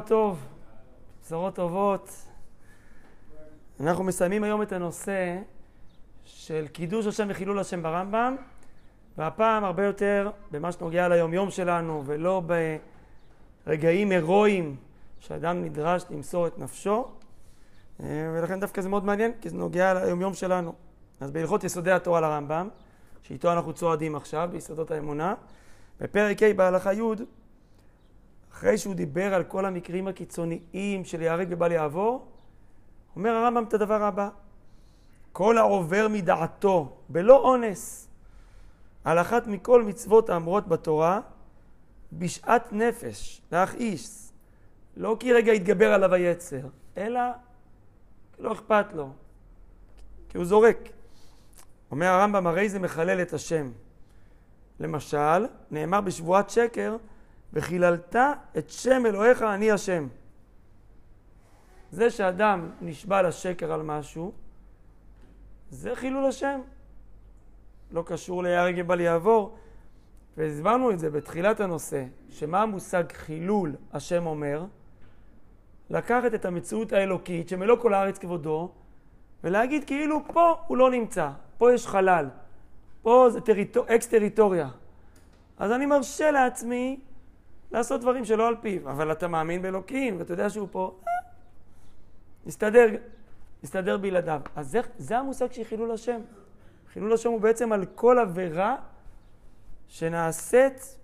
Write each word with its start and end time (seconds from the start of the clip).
טוב, 0.00 0.38
בשורות 1.22 1.54
טובות. 1.54 2.10
אנחנו 3.80 4.04
מסיימים 4.04 4.44
היום 4.44 4.62
את 4.62 4.72
הנושא 4.72 5.38
של 6.24 6.66
קידוש 6.72 7.06
השם 7.06 7.26
וחילול 7.30 7.58
השם 7.58 7.82
ברמב"ם, 7.82 8.36
והפעם 9.18 9.64
הרבה 9.64 9.84
יותר 9.84 10.30
במה 10.50 10.72
שנוגע 10.72 11.08
ליומיום 11.08 11.50
שלנו, 11.50 12.02
ולא 12.06 12.42
ברגעים 13.66 14.10
הירואיים 14.10 14.76
שאדם 15.20 15.62
נדרש 15.64 16.04
למסור 16.10 16.46
את 16.46 16.58
נפשו, 16.58 17.08
ולכן 18.00 18.60
דווקא 18.60 18.82
זה 18.82 18.88
מאוד 18.88 19.04
מעניין, 19.04 19.32
כי 19.40 19.50
זה 19.50 19.56
נוגע 19.56 19.94
ליומיום 19.94 20.34
שלנו. 20.34 20.72
אז 21.20 21.30
בהלכות 21.30 21.64
יסודי 21.64 21.92
התורה 21.92 22.20
לרמב"ם, 22.20 22.68
שאיתו 23.22 23.52
אנחנו 23.52 23.72
צועדים 23.72 24.16
עכשיו, 24.16 24.48
ביסודות 24.52 24.90
האמונה, 24.90 25.34
בפרק 26.00 26.42
ה' 26.42 26.54
בהלכה 26.54 26.92
י' 26.92 27.00
אחרי 28.56 28.78
שהוא 28.78 28.94
דיבר 28.94 29.34
על 29.34 29.44
כל 29.44 29.64
המקרים 29.64 30.08
הקיצוניים 30.08 31.04
של 31.04 31.22
ייהרג 31.22 31.48
ובל 31.50 31.72
יעבור, 31.72 32.26
אומר 33.16 33.30
הרמב"ם 33.30 33.64
את 33.64 33.74
הדבר 33.74 34.02
הבא: 34.02 34.28
כל 35.32 35.58
העובר 35.58 36.06
מדעתו 36.10 36.96
בלא 37.08 37.36
אונס 37.36 38.08
על 39.04 39.18
אחת 39.18 39.46
מכל 39.46 39.82
מצוות 39.82 40.30
האמורות 40.30 40.68
בתורה, 40.68 41.20
בשאט 42.12 42.72
נפש, 42.72 43.42
להכעיס, 43.52 44.32
לא 44.96 45.16
כי 45.20 45.32
רגע 45.32 45.52
יתגבר 45.52 45.92
עליו 45.92 46.14
היצר, 46.14 46.66
אלא 46.96 47.20
לא 48.38 48.52
אכפת 48.52 48.92
לו, 48.92 49.10
כי 50.28 50.38
הוא 50.38 50.44
זורק. 50.44 50.78
אומר 51.90 52.06
הרמב"ם, 52.06 52.46
הרי 52.46 52.68
זה 52.68 52.78
מחלל 52.78 53.22
את 53.22 53.32
השם. 53.32 53.70
למשל, 54.80 55.46
נאמר 55.70 56.00
בשבועת 56.00 56.50
שקר, 56.50 56.96
וחיללת 57.56 58.16
את 58.58 58.70
שם 58.70 59.06
אלוהיך 59.06 59.42
אני 59.42 59.70
השם. 59.70 60.06
זה 61.90 62.10
שאדם 62.10 62.70
נשבע 62.80 63.22
לשקר 63.22 63.72
על 63.72 63.82
משהו, 63.82 64.32
זה 65.70 65.94
חילול 65.94 66.24
השם. 66.24 66.60
לא 67.90 68.02
קשור 68.06 68.42
להיהרג 68.42 68.74
ובל 68.78 69.00
יעבור. 69.00 69.56
והסברנו 70.36 70.90
את 70.90 70.98
זה 70.98 71.10
בתחילת 71.10 71.60
הנושא, 71.60 72.04
שמה 72.30 72.62
המושג 72.62 73.12
חילול 73.12 73.74
השם 73.92 74.26
אומר? 74.26 74.64
לקחת 75.90 76.34
את 76.34 76.44
המציאות 76.44 76.92
האלוקית 76.92 77.48
שמלוא 77.48 77.76
כל 77.76 77.94
הארץ 77.94 78.18
כבודו, 78.18 78.70
ולהגיד 79.44 79.84
כאילו 79.84 80.20
פה 80.32 80.54
הוא 80.66 80.76
לא 80.76 80.90
נמצא, 80.90 81.30
פה 81.58 81.72
יש 81.72 81.86
חלל, 81.86 82.28
פה 83.02 83.28
זה 83.30 83.40
טריטור, 83.40 83.84
אקס 83.88 84.06
טריטוריה. 84.06 84.68
אז 85.58 85.72
אני 85.72 85.86
מרשה 85.86 86.30
לעצמי 86.30 87.00
לעשות 87.70 88.00
דברים 88.00 88.24
שלא 88.24 88.48
על 88.48 88.56
פיו, 88.60 88.90
אבל 88.90 89.12
אתה 89.12 89.28
מאמין 89.28 89.62
באלוקים, 89.62 90.18
ואתה 90.18 90.32
יודע 90.32 90.50
שהוא 90.50 90.68
פה, 90.70 91.00
אה, 91.08 91.12
נסתדר, 92.46 92.88
נסתדר 93.62 93.98
בלעדיו. 93.98 94.40
אז 94.56 94.70
זה, 94.70 94.80
זה 94.98 95.18
המושג 95.18 95.52
של 95.52 95.64
חילול 95.64 95.90
השם. 95.90 96.20
חילול 96.92 97.12
השם 97.12 97.30
הוא 97.30 97.40
בעצם 97.40 97.72
על 97.72 97.84
כל 97.94 98.18
עבירה 98.18 98.76
שנעשית 99.88 100.98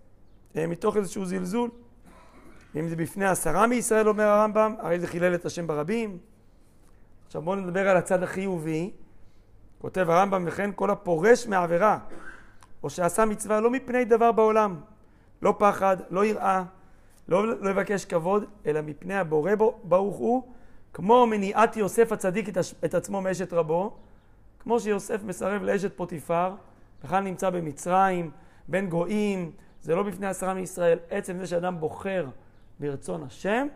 אה, 0.57 0.67
מתוך 0.67 0.97
איזשהו 0.97 1.25
זלזול. 1.25 1.71
אם 2.77 2.89
זה 2.89 2.97
בפני 2.97 3.27
עשרה 3.27 3.67
מישראל, 3.67 4.09
אומר 4.09 4.25
הרמב"ם, 4.25 4.75
הרי 4.79 5.01
זה 5.01 5.07
חילל 5.07 5.35
את 5.35 5.45
השם 5.45 5.67
ברבים. 5.67 6.19
עכשיו 7.27 7.43
בואו 7.43 7.57
נדבר 7.57 7.89
על 7.89 7.97
הצד 7.97 8.23
החיובי. 8.23 8.91
כותב 9.79 10.11
הרמב"ם, 10.11 10.45
וכן 10.47 10.71
כל 10.75 10.91
הפורש 10.91 11.47
מעבירה, 11.47 11.99
או 12.83 12.91
שעשה 12.91 13.25
מצווה 13.25 13.61
לא 13.61 13.71
מפני 13.71 14.05
דבר 14.05 14.33
בעולם, 14.33 14.81
לא 15.43 15.55
פחד, 15.59 15.97
לא 16.11 16.25
יראה, 16.25 16.65
לא, 17.28 17.47
לא 17.49 17.71
לבקש 17.71 18.05
כבוד, 18.05 18.44
אלא 18.66 18.81
מפני 18.81 19.15
הבורא 19.15 19.55
בו, 19.55 19.78
ברוך 19.84 20.16
הוא, 20.16 20.43
כמו 20.93 21.27
מניעת 21.27 21.77
יוסף 21.77 22.12
הצדיק 22.12 22.49
את, 22.49 22.59
את 22.84 22.94
עצמו 22.94 23.21
מאשת 23.21 23.53
רבו, 23.53 23.97
כמו 24.59 24.81
שיוסף 24.81 25.22
מסרב 25.25 25.62
לאשת 25.62 25.97
פוטיפר, 25.97 26.55
בכלל 27.05 27.22
נמצא 27.22 27.50
במצרים, 27.50 28.31
בין 28.69 28.89
גויים, 28.89 29.50
זה 29.83 29.94
לא 29.94 30.03
בפני 30.03 30.27
עשרה 30.27 30.55
מישראל, 30.55 30.99
עצם 31.11 31.39
זה 31.39 31.47
שאדם 31.47 31.81
בוחר 31.81 32.27
ברצון 32.81 33.22
השם, 33.22 33.66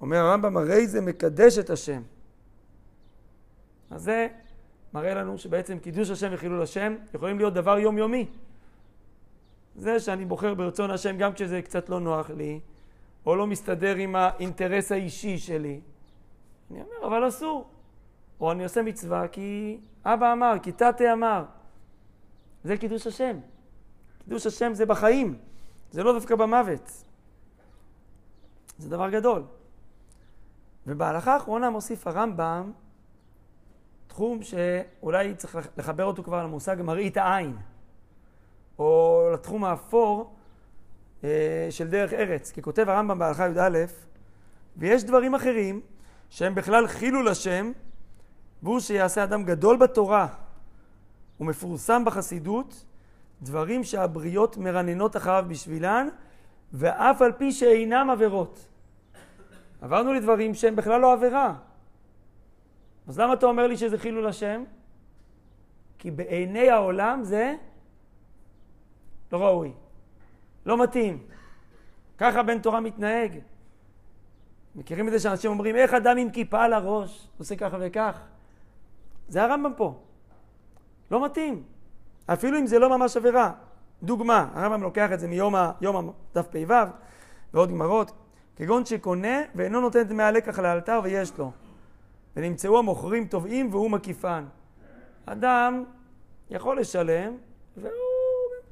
אומר 0.00 0.16
הרמב"ם, 0.16 0.56
הרי 0.56 0.86
זה 0.86 1.00
מקדש 1.00 1.58
את 1.58 1.70
השם. 1.70 2.02
אז 3.90 4.02
זה 4.02 4.26
מראה 4.94 5.14
לנו 5.14 5.38
שבעצם 5.38 5.78
קידוש 5.78 6.10
השם 6.10 6.28
וחילול 6.32 6.62
השם 6.62 6.94
יכולים 7.14 7.38
להיות 7.38 7.54
דבר 7.54 7.78
יומיומי. 7.78 8.26
זה 9.76 10.00
שאני 10.00 10.24
בוחר 10.24 10.54
ברצון 10.54 10.90
השם 10.90 11.16
גם 11.16 11.32
כשזה 11.32 11.62
קצת 11.62 11.88
לא 11.88 12.00
נוח 12.00 12.30
לי, 12.30 12.60
או 13.26 13.36
לא 13.36 13.46
מסתדר 13.46 13.96
עם 13.96 14.16
האינטרס 14.16 14.92
האישי 14.92 15.38
שלי. 15.38 15.80
אני 16.70 16.80
אומר, 16.80 17.06
אבל 17.06 17.28
אסור. 17.28 17.68
או 18.40 18.52
אני 18.52 18.64
עושה 18.64 18.82
מצווה 18.82 19.28
כי 19.28 19.80
אבא 20.04 20.32
אמר, 20.32 20.54
כי 20.62 20.72
תתה 20.72 21.12
אמר. 21.12 21.44
זה 22.64 22.76
קידוש 22.76 23.06
השם. 23.06 23.36
קידוש 24.24 24.46
השם 24.46 24.74
זה 24.74 24.86
בחיים, 24.86 25.38
זה 25.90 26.02
לא 26.02 26.12
דווקא 26.12 26.34
במוות. 26.34 27.04
זה 28.78 28.90
דבר 28.90 29.10
גדול. 29.10 29.42
ובהלכה 30.86 31.34
האחרונה 31.34 31.70
מוסיף 31.70 32.06
הרמב"ם 32.06 32.72
תחום 34.06 34.42
שאולי 34.42 35.34
צריך 35.34 35.58
לחבר 35.76 36.04
אותו 36.04 36.22
כבר 36.22 36.44
למושג 36.44 36.76
מראית 36.84 37.16
העין. 37.16 37.56
או 38.80 39.30
לתחום 39.34 39.64
האפור 39.64 40.36
אה, 41.24 41.66
של 41.70 41.88
דרך 41.88 42.12
ארץ. 42.12 42.50
כי 42.50 42.62
כותב 42.62 42.88
הרמב"ם 42.88 43.18
בהלכה 43.18 43.48
י"א, 43.48 43.78
ויש 44.76 45.04
דברים 45.04 45.34
אחרים 45.34 45.80
שהם 46.30 46.54
בכלל 46.54 46.86
חילול 46.86 47.28
השם, 47.28 47.72
והוא 48.62 48.80
שיעשה 48.80 49.24
אדם 49.24 49.44
גדול 49.44 49.76
בתורה 49.76 50.26
ומפורסם 51.40 52.04
בחסידות, 52.04 52.84
דברים 53.42 53.84
שהבריות 53.84 54.56
מרננות 54.56 55.16
אחריו 55.16 55.44
בשבילן, 55.48 56.08
ואף 56.72 57.22
על 57.22 57.32
פי 57.32 57.52
שאינם 57.52 58.10
עבירות. 58.10 58.68
עברנו 59.80 60.12
לדברים 60.12 60.54
שהם 60.54 60.76
בכלל 60.76 61.00
לא 61.00 61.12
עבירה. 61.12 61.54
אז 63.08 63.18
למה 63.18 63.32
אתה 63.32 63.46
אומר 63.46 63.66
לי 63.66 63.76
שזה 63.76 63.98
חילול 63.98 64.26
השם? 64.26 64.64
כי 65.98 66.10
בעיני 66.10 66.70
העולם 66.70 67.24
זה 67.24 67.54
לא 69.32 69.38
ראוי, 69.38 69.72
לא 70.66 70.82
מתאים. 70.82 71.18
ככה 72.18 72.42
בן 72.42 72.58
תורה 72.58 72.80
מתנהג. 72.80 73.38
מכירים 74.74 75.06
את 75.06 75.12
זה 75.12 75.18
שאנשים 75.18 75.50
אומרים, 75.50 75.76
איך 75.76 75.94
אדם 75.94 76.16
עם 76.16 76.30
כיפה 76.30 76.64
על 76.64 76.72
הראש 76.72 77.28
עושה 77.38 77.56
ככה 77.56 77.76
וכך? 77.80 78.20
זה 79.28 79.42
הרמב"ם 79.42 79.72
פה. 79.76 79.94
לא 81.10 81.24
מתאים. 81.24 81.62
אפילו 82.26 82.58
אם 82.58 82.66
זה 82.66 82.78
לא 82.78 82.98
ממש 82.98 83.16
עבירה. 83.16 83.52
דוגמה, 84.02 84.48
הרמב"ם 84.54 84.82
לוקח 84.82 85.12
את 85.12 85.20
זה 85.20 85.28
מיום 85.28 85.54
דף 86.34 86.46
פ"ו 86.46 86.74
ועוד 87.54 87.70
גמרות, 87.70 88.12
כגון 88.56 88.84
שקונה 88.84 89.38
ואינו 89.54 89.80
נותן 89.80 90.02
דמי 90.02 90.22
הלקח 90.22 90.58
לאלתר 90.58 91.00
ויש 91.04 91.38
לו. 91.38 91.52
ונמצאו 92.36 92.78
המוכרים 92.78 93.26
תובעים 93.26 93.68
והוא 93.70 93.90
מקיפן. 93.90 94.44
אדם 95.26 95.84
יכול 96.50 96.80
לשלם, 96.80 97.36
והוא 97.76 98.09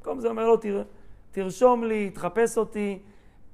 במקום 0.08 0.20
זה 0.20 0.28
אומר 0.28 0.46
לו, 0.46 0.56
תר, 0.56 0.82
תרשום 1.30 1.84
לי, 1.84 2.10
תחפש 2.10 2.58
אותי, 2.58 2.98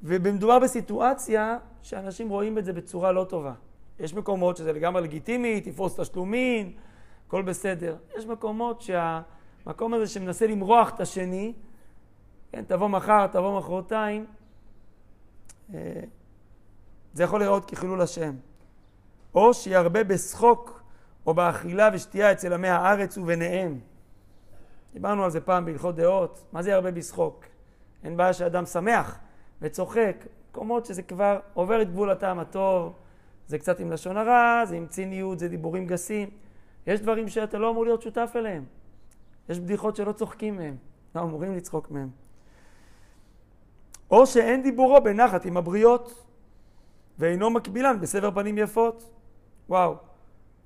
ומדובר 0.02 0.58
בסיטואציה 0.58 1.58
שאנשים 1.82 2.28
רואים 2.28 2.58
את 2.58 2.64
זה 2.64 2.72
בצורה 2.72 3.12
לא 3.12 3.24
טובה. 3.24 3.52
יש 4.00 4.14
מקומות 4.14 4.56
שזה 4.56 4.72
לגמרי 4.72 5.02
לגיטימי, 5.02 5.60
תפרוס 5.60 6.00
תשלומים, 6.00 6.72
הכל 7.26 7.42
בסדר. 7.42 7.96
יש 8.16 8.26
מקומות 8.26 8.80
שהמקום 8.80 9.94
הזה 9.94 10.06
שמנסה 10.06 10.46
למרוח 10.46 10.94
את 10.94 11.00
השני, 11.00 11.52
כן, 12.52 12.64
תבוא 12.64 12.88
מחר, 12.88 13.26
תבוא 13.26 13.58
מחרתיים, 13.58 14.26
אה, 15.74 16.00
זה 17.14 17.22
יכול 17.22 17.40
להיראות 17.40 17.64
כחילול 17.64 18.00
השם. 18.00 18.34
או 19.34 19.54
שירבה 19.54 20.04
בשחוק 20.04 20.82
או 21.26 21.34
באכילה 21.34 21.88
ושתייה 21.92 22.32
אצל 22.32 22.52
עמי 22.52 22.68
הארץ 22.68 23.18
וביניהם. 23.18 23.80
דיברנו 24.94 25.24
על 25.24 25.30
זה 25.30 25.40
פעם 25.40 25.64
בהלכות 25.64 25.94
דעות, 25.96 26.44
מה 26.52 26.62
זה 26.62 26.74
הרבה 26.74 26.90
בשחוק? 26.90 27.44
אין 28.04 28.16
בעיה 28.16 28.32
שאדם 28.32 28.66
שמח 28.66 29.18
וצוחק, 29.62 30.16
מקומות 30.50 30.86
שזה 30.86 31.02
כבר 31.02 31.40
עובר 31.54 31.82
את 31.82 31.90
גבול 31.90 32.10
הטעם 32.10 32.38
הטוב, 32.38 32.92
זה 33.46 33.58
קצת 33.58 33.80
עם 33.80 33.92
לשון 33.92 34.16
הרע, 34.16 34.62
זה 34.66 34.76
עם 34.76 34.86
ציניות, 34.86 35.38
זה 35.38 35.48
דיבורים 35.48 35.86
גסים. 35.86 36.30
יש 36.86 37.00
דברים 37.00 37.28
שאתה 37.28 37.58
לא 37.58 37.70
אמור 37.70 37.84
להיות 37.84 38.02
שותף 38.02 38.32
אליהם. 38.36 38.64
יש 39.48 39.60
בדיחות 39.60 39.96
שלא 39.96 40.12
צוחקים 40.12 40.56
מהם, 40.56 40.76
לא 41.14 41.20
אמורים 41.20 41.56
לצחוק 41.56 41.90
מהם. 41.90 42.08
או 44.10 44.26
שאין 44.26 44.62
דיבורו 44.62 45.00
בנחת 45.00 45.44
עם 45.44 45.56
הבריות, 45.56 46.24
ואינו 47.18 47.50
מקבילן 47.50 48.00
בסבר 48.00 48.30
פנים 48.30 48.58
יפות. 48.58 49.10
וואו. 49.68 49.96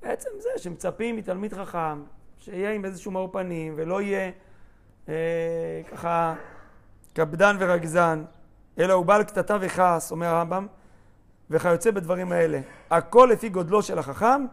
בעצם 0.02 0.30
זה 0.38 0.48
שמצפים 0.56 1.16
מתלמיד 1.16 1.54
חכם 1.54 2.02
שיהיה 2.38 2.72
עם 2.72 2.84
איזשהו 2.84 3.10
מאור 3.10 3.32
פנים 3.32 3.74
ולא 3.76 4.02
יהיה 4.02 4.30
אה, 5.08 5.14
ככה 5.90 6.34
קפדן 7.12 7.56
ורגזן, 7.60 8.24
אלא 8.78 8.92
הוא 8.92 9.06
בעל 9.06 9.22
קטטה 9.22 9.56
וכעס, 9.60 10.10
אומר 10.10 10.26
הרמב"ם, 10.26 10.66
וכיוצא 11.50 11.90
בדברים 11.90 12.32
האלה. 12.32 12.60
הכל 12.90 13.28
לפי 13.32 13.48
גודלו 13.48 13.82
של 13.82 13.98
החכם, 13.98 14.44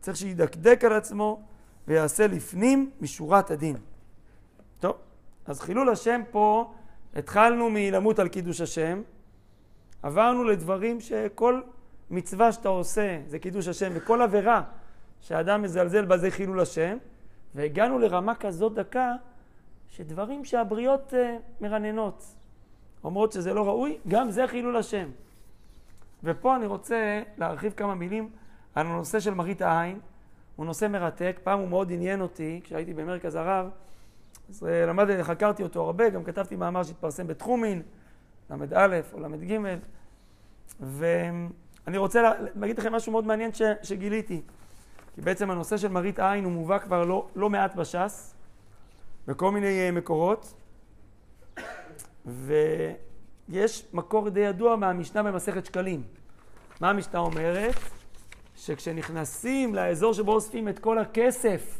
צריך 0.00 0.16
שידקדק 0.16 0.84
על 0.84 0.92
עצמו 0.92 1.42
ויעשה 1.88 2.26
לפנים 2.26 2.90
משורת 3.00 3.50
הדין. 3.50 3.76
טוב, 4.80 4.96
אז 5.46 5.60
חילול 5.60 5.88
השם 5.88 6.20
פה, 6.30 6.72
התחלנו 7.14 7.70
מלמות 7.70 8.18
על 8.18 8.28
קידוש 8.28 8.60
השם, 8.60 9.02
עברנו 10.02 10.44
לדברים 10.44 11.00
שכל 11.00 11.60
מצווה 12.10 12.52
שאתה 12.52 12.68
עושה 12.68 13.18
זה 13.26 13.38
קידוש 13.38 13.68
השם, 13.68 13.92
וכל 13.94 14.22
עבירה 14.22 14.62
שאדם 15.20 15.62
מזלזל 15.62 16.04
בה 16.04 16.18
זה 16.18 16.30
חילול 16.30 16.60
השם, 16.60 16.96
והגענו 17.54 17.98
לרמה 17.98 18.34
כזאת 18.34 18.74
דקה, 18.74 19.12
שדברים 19.90 20.44
שהבריות 20.44 21.14
uh, 21.14 21.62
מרננות, 21.62 22.34
אומרות 23.04 23.32
שזה 23.32 23.54
לא 23.54 23.68
ראוי, 23.68 23.98
גם 24.08 24.30
זה 24.30 24.46
חילול 24.46 24.76
השם. 24.76 25.08
ופה 26.24 26.56
אני 26.56 26.66
רוצה 26.66 27.22
להרחיב 27.38 27.72
כמה 27.72 27.94
מילים 27.94 28.30
על 28.74 28.86
הנושא 28.86 29.20
של 29.20 29.34
מראית 29.34 29.62
העין. 29.62 29.98
הוא 30.56 30.66
נושא 30.66 30.86
מרתק, 30.86 31.40
פעם 31.42 31.58
הוא 31.58 31.68
מאוד 31.68 31.92
עניין 31.92 32.20
אותי, 32.20 32.60
כשהייתי 32.64 32.94
במרכז 32.94 33.34
הרב, 33.34 33.70
אז 34.50 34.66
אה, 34.66 34.86
למדתי, 34.86 35.24
חקרתי 35.24 35.62
אותו 35.62 35.84
הרבה, 35.86 36.10
גם 36.10 36.24
כתבתי 36.24 36.56
מאמר 36.56 36.82
שהתפרסם 36.82 37.26
בתחומין, 37.26 37.82
ל"א 38.50 39.00
או 39.12 39.20
ל"ג, 39.20 39.58
ואני 40.80 41.98
רוצה 41.98 42.32
להגיד 42.54 42.78
לכם 42.78 42.92
משהו 42.92 43.12
מאוד 43.12 43.26
מעניין 43.26 43.52
ש, 43.52 43.62
שגיליתי. 43.82 44.40
כי 45.14 45.20
בעצם 45.20 45.50
הנושא 45.50 45.76
של 45.76 45.88
מראית 45.88 46.18
עין 46.18 46.44
הוא 46.44 46.52
מובא 46.52 46.78
כבר 46.78 47.04
לא, 47.04 47.26
לא 47.36 47.50
מעט 47.50 47.74
בש"ס, 47.74 48.34
בכל 49.26 49.50
מיני 49.50 49.80
אה, 49.80 49.90
מקורות, 49.90 50.54
ויש 52.26 53.86
מקור 53.92 54.28
די 54.28 54.40
ידוע 54.40 54.76
מהמשנה 54.76 55.22
במסכת 55.22 55.66
שקלים. 55.66 56.02
מה 56.80 56.90
המשנה 56.90 57.18
אומרת? 57.18 57.74
שכשנכנסים 58.56 59.74
לאזור 59.74 60.14
שבו 60.14 60.32
אוספים 60.32 60.68
את 60.68 60.78
כל 60.78 60.98
הכסף, 60.98 61.78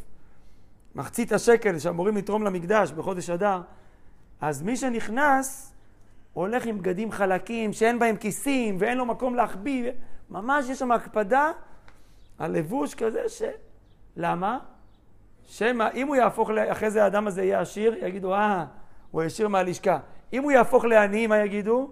מחצית 0.95 1.31
השקל 1.31 1.79
שאמורים 1.79 2.17
לתרום 2.17 2.43
למקדש 2.43 2.91
בחודש 2.91 3.29
אדר, 3.29 3.61
אז 4.41 4.61
מי 4.61 4.77
שנכנס 4.77 5.73
הולך 6.33 6.65
עם 6.65 6.77
בגדים 6.77 7.11
חלקים 7.11 7.73
שאין 7.73 7.99
בהם 7.99 8.17
כיסים 8.17 8.77
ואין 8.79 8.97
לו 8.97 9.05
מקום 9.05 9.35
להחביא, 9.35 9.91
ממש 10.29 10.69
יש 10.69 10.79
שם 10.79 10.91
הקפדה 10.91 11.51
על 12.41 12.51
לבוש 12.51 12.95
כזה 12.95 13.29
ש... 13.29 13.41
למה? 14.15 14.59
שמא 15.45 15.87
אם 15.93 16.07
הוא 16.07 16.15
יהפוך, 16.15 16.49
אחרי 16.71 16.91
זה 16.91 17.03
האדם 17.03 17.27
הזה 17.27 17.43
יהיה 17.43 17.59
עשיר, 17.59 18.05
יגידו, 18.05 18.33
אה, 18.33 18.65
הוא 19.11 19.21
העשיר 19.21 19.47
מהלשכה. 19.47 19.99
אם 20.33 20.43
הוא 20.43 20.51
יהפוך 20.51 20.85
לעני, 20.85 21.27
מה 21.27 21.37
יגידו? 21.37 21.91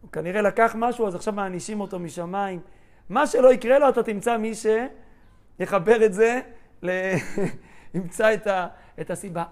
הוא 0.00 0.10
כנראה 0.12 0.42
לקח 0.42 0.74
משהו, 0.78 1.06
אז 1.06 1.14
עכשיו 1.14 1.34
מענישים 1.34 1.80
אותו 1.80 1.98
משמיים. 1.98 2.60
מה 3.08 3.26
שלא 3.26 3.52
יקרה 3.52 3.78
לו, 3.78 3.88
אתה 3.88 4.02
תמצא 4.02 4.36
מי 4.36 4.52
שיחבר 4.54 6.04
את 6.04 6.12
זה, 6.12 6.40
ל... 6.82 6.90
ימצא 7.94 8.34
את, 8.34 8.46
ה... 8.46 8.68
את 9.00 9.10
הסיבה. 9.10 9.44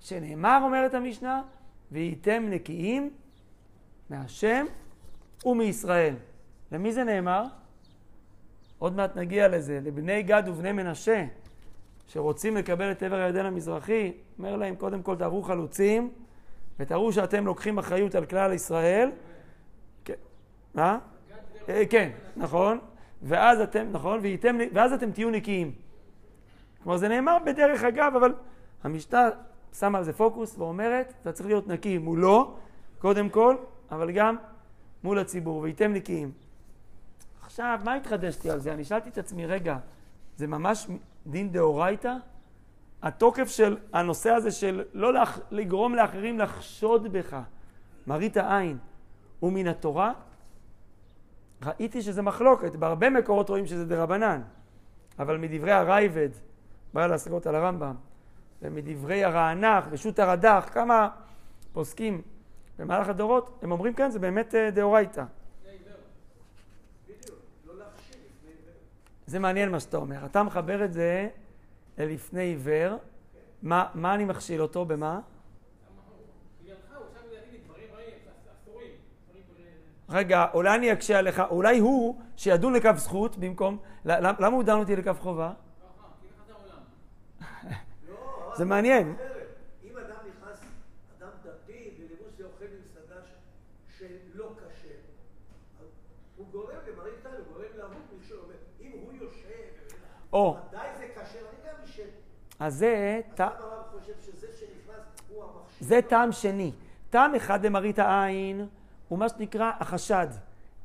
שנאמר, 0.00 0.60
אומרת 0.62 0.94
המשנה, 0.94 1.42
והייתם 1.92 2.46
נקיים 2.48 3.10
מהשם 4.10 4.66
ומישראל. 5.44 6.14
למי 6.72 6.92
זה 6.92 7.04
נאמר? 7.04 7.44
עוד 8.78 8.96
מעט 8.96 9.16
נגיע 9.16 9.48
לזה, 9.48 9.80
לבני 9.82 10.22
גד 10.22 10.42
ובני 10.46 10.72
מנשה, 10.72 11.24
שרוצים 12.06 12.56
לקבל 12.56 12.90
את 12.90 13.02
עבר 13.02 13.16
הירדן 13.16 13.46
המזרחי, 13.46 14.12
אומר 14.38 14.56
להם, 14.56 14.76
קודם 14.76 15.02
כל 15.02 15.16
תראו 15.16 15.42
חלוצים, 15.42 16.10
ותראו 16.78 17.12
שאתם 17.12 17.46
לוקחים 17.46 17.78
אחריות 17.78 18.14
על 18.14 18.26
כלל 18.26 18.52
ישראל. 18.52 19.10
כן, 20.04 20.14
מה? 20.74 20.98
אה, 21.68 21.82
כן, 21.90 22.10
נכון. 22.36 22.78
ואז 23.22 23.60
אתם, 23.60 23.86
נכון, 23.92 24.18
וייתם, 24.22 24.58
ואז 24.72 24.92
אתם 24.92 25.10
תהיו 25.10 25.30
נקיים. 25.30 25.72
כלומר, 26.82 26.98
זה 26.98 27.08
נאמר 27.08 27.36
בדרך 27.46 27.84
אגב, 27.84 28.12
אבל 28.16 28.34
המשנה 28.84 29.28
שמה 29.78 29.98
על 29.98 30.04
זה 30.04 30.12
פוקוס 30.12 30.58
ואומרת, 30.58 31.14
אתה 31.22 31.32
צריך 31.32 31.48
להיות 31.48 31.68
נקי 31.68 31.98
מולו, 31.98 32.56
קודם 32.98 33.28
כל, 33.28 33.56
אבל 33.90 34.10
גם 34.10 34.36
מול 35.04 35.18
הציבור, 35.18 35.58
וייתם 35.58 35.92
נקיים. 35.92 36.32
עכשיו, 37.60 37.80
מה 37.84 37.94
התחדשתי 37.94 38.50
על 38.50 38.60
זה? 38.60 38.72
אני 38.72 38.84
שאלתי 38.84 39.08
את 39.08 39.18
עצמי, 39.18 39.46
רגע, 39.46 39.76
זה 40.36 40.46
ממש 40.46 40.86
דין 41.26 41.52
דאורייתא? 41.52 42.14
התוקף 43.02 43.48
של 43.48 43.76
הנושא 43.92 44.30
הזה 44.30 44.50
של 44.50 44.84
לא 44.92 45.12
לח... 45.14 45.38
לגרום 45.50 45.94
לאחרים 45.94 46.38
לחשוד 46.38 47.12
בך, 47.12 47.36
מראית 48.06 48.36
העין, 48.36 48.78
הוא 49.40 49.52
מן 49.52 49.66
התורה? 49.66 50.12
ראיתי 51.62 52.02
שזה 52.02 52.22
מחלוקת, 52.22 52.76
בהרבה 52.76 53.10
מקורות 53.10 53.48
רואים 53.48 53.66
שזה 53.66 53.86
דרבנן, 53.86 54.42
אבל 55.18 55.36
מדברי 55.36 55.72
הרייבד, 55.72 56.30
בעל 56.94 57.12
ההשגות 57.12 57.46
על 57.46 57.54
הרמב"ם, 57.54 57.94
ומדברי 58.62 59.24
הרענך 59.24 59.84
ושות 59.90 60.18
הרד"ח, 60.18 60.70
כמה 60.72 61.08
פוסקים 61.72 62.22
במהלך 62.78 63.08
הדורות, 63.08 63.58
הם 63.62 63.72
אומרים 63.72 63.94
כן, 63.94 64.10
זה 64.10 64.18
באמת 64.18 64.54
אה, 64.54 64.70
דאורייתא. 64.70 65.24
זה 69.28 69.38
מעניין 69.38 69.70
מה 69.70 69.80
שאתה 69.80 69.96
אומר. 69.96 70.24
אתה 70.24 70.42
מחבר 70.42 70.84
את 70.84 70.92
זה 70.92 71.28
ללפני 71.98 72.42
עיוור. 72.42 72.96
מה, 73.62 73.86
מה 73.94 74.14
אני 74.14 74.24
מכשיל 74.24 74.62
אותו? 74.62 74.84
במה? 74.84 75.20
רגע, 80.08 80.46
אולי 80.54 80.74
אני 80.74 80.92
אקשה 80.92 81.18
עליך, 81.18 81.42
אולי 81.50 81.78
הוא 81.78 82.20
שידון 82.36 82.72
לכף 82.72 82.96
זכות 82.96 83.36
במקום, 83.36 83.78
למה 84.04 84.46
הוא 84.46 84.62
דן 84.62 84.78
אותי 84.78 84.96
לכף 84.96 85.20
חובה? 85.20 85.52
זה 88.58 88.64
מעניין. 88.64 89.14
או. 100.38 100.56
אז 102.58 102.74
זה... 102.78 103.20
זה 105.80 106.00
טעם 106.08 106.32
שני. 106.32 106.72
טעם 107.10 107.34
אחד 107.34 107.66
למראית 107.66 107.98
העין 107.98 108.66
הוא 109.08 109.18
מה 109.18 109.28
שנקרא 109.28 109.72
החשד. 109.80 110.26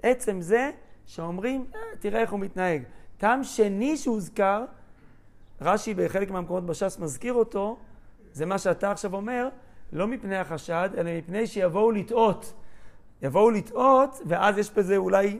עצם 0.03 0.41
זה 0.41 0.71
שאומרים, 1.05 1.65
אה, 1.75 1.79
תראה 1.99 2.21
איך 2.21 2.31
הוא 2.31 2.39
מתנהג. 2.39 2.83
טעם 3.17 3.43
שני 3.43 3.97
שהוזכר, 3.97 4.65
רש"י 5.61 5.93
בחלק 5.93 6.31
מהמקומות 6.31 6.65
בש"ס 6.65 6.99
מזכיר 6.99 7.33
אותו, 7.33 7.77
זה 8.33 8.45
מה 8.45 8.57
שאתה 8.57 8.91
עכשיו 8.91 9.15
אומר, 9.15 9.49
לא 9.93 10.07
מפני 10.07 10.37
החשד, 10.37 10.89
אלא 10.97 11.11
מפני 11.17 11.47
שיבואו 11.47 11.91
לטעות. 11.91 12.53
יבואו 13.21 13.49
לטעות, 13.49 14.21
ואז 14.25 14.57
יש 14.57 14.71
בזה 14.71 14.97
אולי 14.97 15.39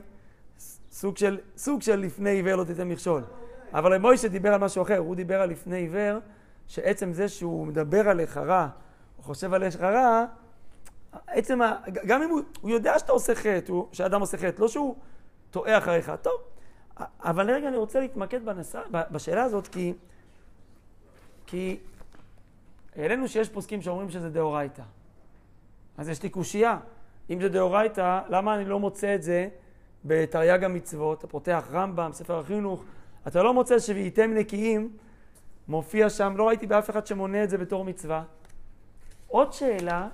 סוג 0.90 1.16
של, 1.16 1.38
סוג 1.56 1.82
של 1.82 1.96
לפני 1.96 2.30
עיוור 2.30 2.56
לא 2.56 2.64
תיתן 2.64 2.88
מכשול. 2.88 3.22
אבל 3.74 3.98
מוישה 3.98 4.28
דיבר 4.28 4.54
על 4.54 4.60
משהו 4.60 4.82
אחר, 4.82 4.98
הוא 4.98 5.16
דיבר 5.16 5.40
על 5.40 5.50
לפני 5.50 5.76
עיוור, 5.76 6.18
שעצם 6.66 7.12
זה 7.12 7.28
שהוא 7.28 7.66
מדבר 7.66 8.08
עליך 8.08 8.36
רע, 8.36 8.68
או 9.18 9.22
חושב 9.22 9.54
עליך 9.54 9.80
רע, 9.80 10.24
עצם 11.26 11.62
ה... 11.62 11.76
גם 12.06 12.22
אם 12.22 12.30
הוא, 12.30 12.40
הוא 12.60 12.70
יודע 12.70 12.98
שאתה 12.98 13.12
עושה 13.12 13.34
חטא, 13.34 13.72
הוא, 13.72 13.88
שאדם 13.92 14.20
עושה 14.20 14.36
חטא, 14.36 14.62
לא 14.62 14.68
שהוא 14.68 14.96
טועה 15.50 15.78
אחריך, 15.78 16.12
טוב. 16.22 16.40
אבל 17.20 17.50
רגע 17.50 17.68
אני 17.68 17.76
רוצה 17.76 18.00
להתמקד 18.00 18.44
בנסה, 18.44 18.80
בשאלה 18.90 19.42
הזאת, 19.42 19.68
כי, 19.68 19.94
כי 21.46 21.78
העלינו 22.96 23.28
שיש 23.28 23.48
פוסקים 23.48 23.82
שאומרים 23.82 24.10
שזה 24.10 24.30
דאורייתא. 24.30 24.82
אז 25.98 26.08
יש 26.08 26.22
לי 26.22 26.28
קושייה. 26.28 26.78
אם 27.30 27.40
זה 27.40 27.48
דאורייתא, 27.48 28.20
למה 28.28 28.54
אני 28.54 28.64
לא 28.64 28.80
מוצא 28.80 29.14
את 29.14 29.22
זה 29.22 29.48
בתרי"ג 30.04 30.64
המצוות? 30.64 31.18
אתה 31.18 31.26
פותח 31.26 31.68
רמב"ם, 31.72 32.10
ספר 32.12 32.38
החינוך, 32.38 32.84
אתה 33.28 33.42
לא 33.42 33.54
מוצא 33.54 33.78
ש"והייתם 33.78 34.34
נקיים" 34.34 34.96
מופיע 35.68 36.10
שם, 36.10 36.34
לא 36.36 36.48
ראיתי 36.48 36.66
באף 36.66 36.90
אחד 36.90 37.06
שמונה 37.06 37.44
את 37.44 37.50
זה 37.50 37.58
בתור 37.58 37.84
מצווה. 37.84 38.24
עוד 39.26 39.52
שאלה 39.52 40.08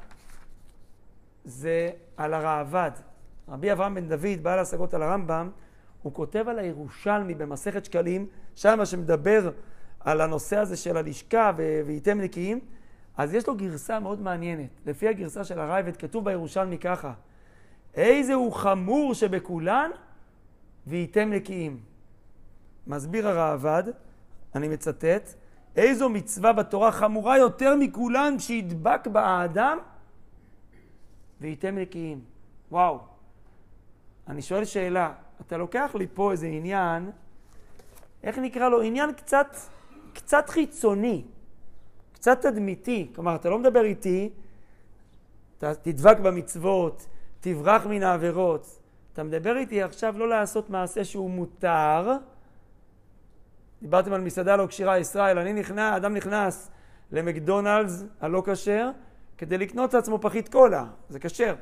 זה 1.45 1.91
על 2.17 2.35
הראב"ד. 2.35 2.91
רבי 3.49 3.73
אברהם 3.73 3.95
בן 3.95 4.09
דוד, 4.09 4.43
בעל 4.43 4.59
השגות 4.59 4.95
על 4.95 5.03
הרמב"ם, 5.03 5.51
הוא 6.03 6.15
כותב 6.15 6.45
על 6.49 6.59
הירושלמי 6.59 7.35
במסכת 7.35 7.85
שקלים, 7.85 8.27
שמה 8.57 8.87
שמדבר 8.87 9.51
על 10.01 10.21
הנושא 10.21 10.57
הזה 10.57 10.77
של 10.77 10.97
הלשכה 10.97 11.53
והייתם 11.87 12.21
נקיים, 12.21 12.61
אז 13.17 13.35
יש 13.35 13.47
לו 13.47 13.57
גרסה 13.57 14.01
מאוד 14.01 14.21
מעניינת. 14.21 14.71
לפי 14.87 15.09
הגרסה 15.09 15.45
של 15.45 15.59
הרייבד 15.59 15.97
כתוב 15.97 16.25
בירושלמי 16.25 16.79
ככה: 16.79 17.13
איזה 17.95 18.35
הוא 18.35 18.53
חמור 18.53 19.15
שבכולן 19.15 19.91
והייתם 20.87 21.31
נקיים. 21.31 21.90
מסביר 22.87 23.29
הראב"ד, 23.29 23.85
אני 24.55 24.69
מצטט, 24.69 25.35
איזו 25.77 26.09
מצווה 26.09 26.53
בתורה 26.53 26.93
חמורה 26.93 27.39
יותר 27.39 27.75
מכולן 27.77 28.39
שידבק 28.39 29.07
בה 29.07 29.21
האדם 29.21 29.79
וייתם 31.41 31.79
נקיים. 31.79 32.21
וואו. 32.71 32.99
אני 34.29 34.43
שואל 34.43 34.65
שאלה, 34.65 35.13
אתה 35.41 35.57
לוקח 35.57 35.95
לי 35.95 36.07
פה 36.15 36.33
איזה 36.33 36.47
עניין, 36.47 37.11
איך 38.23 38.39
נקרא 38.39 38.69
לו? 38.69 38.81
עניין 38.83 39.13
קצת, 39.13 39.57
קצת 40.13 40.49
חיצוני, 40.49 41.25
קצת 42.13 42.41
תדמיתי. 42.41 43.11
כלומר, 43.15 43.35
אתה 43.35 43.51
לא 43.51 43.59
מדבר 43.59 43.85
איתי, 43.85 44.31
אתה 45.59 45.75
תדבק 45.75 46.19
במצוות, 46.19 47.07
תברח 47.41 47.87
מן 47.87 48.03
העבירות. 48.03 48.81
אתה 49.13 49.23
מדבר 49.23 49.57
איתי 49.57 49.83
עכשיו 49.83 50.19
לא 50.19 50.29
לעשות 50.29 50.71
מעשה 50.71 51.05
שהוא 51.05 51.31
מותר. 51.31 52.17
דיברתם 53.83 54.13
על 54.13 54.21
מסעדה 54.21 54.57
לא 54.57 54.67
כשירה 54.67 54.99
ישראל, 54.99 55.39
אני 55.39 55.53
נכנס, 55.53 55.97
אדם 55.97 56.15
נכנס 56.15 56.71
למקדונלדס 57.13 58.05
הלא 58.21 58.43
כשר 58.47 58.91
כדי 59.39 59.59
לקנות 59.59 59.95
לעצמו 59.95 60.19
פחית 60.19 60.49
קולה, 60.49 60.85
זה 61.09 61.19
כשר. 61.19 61.55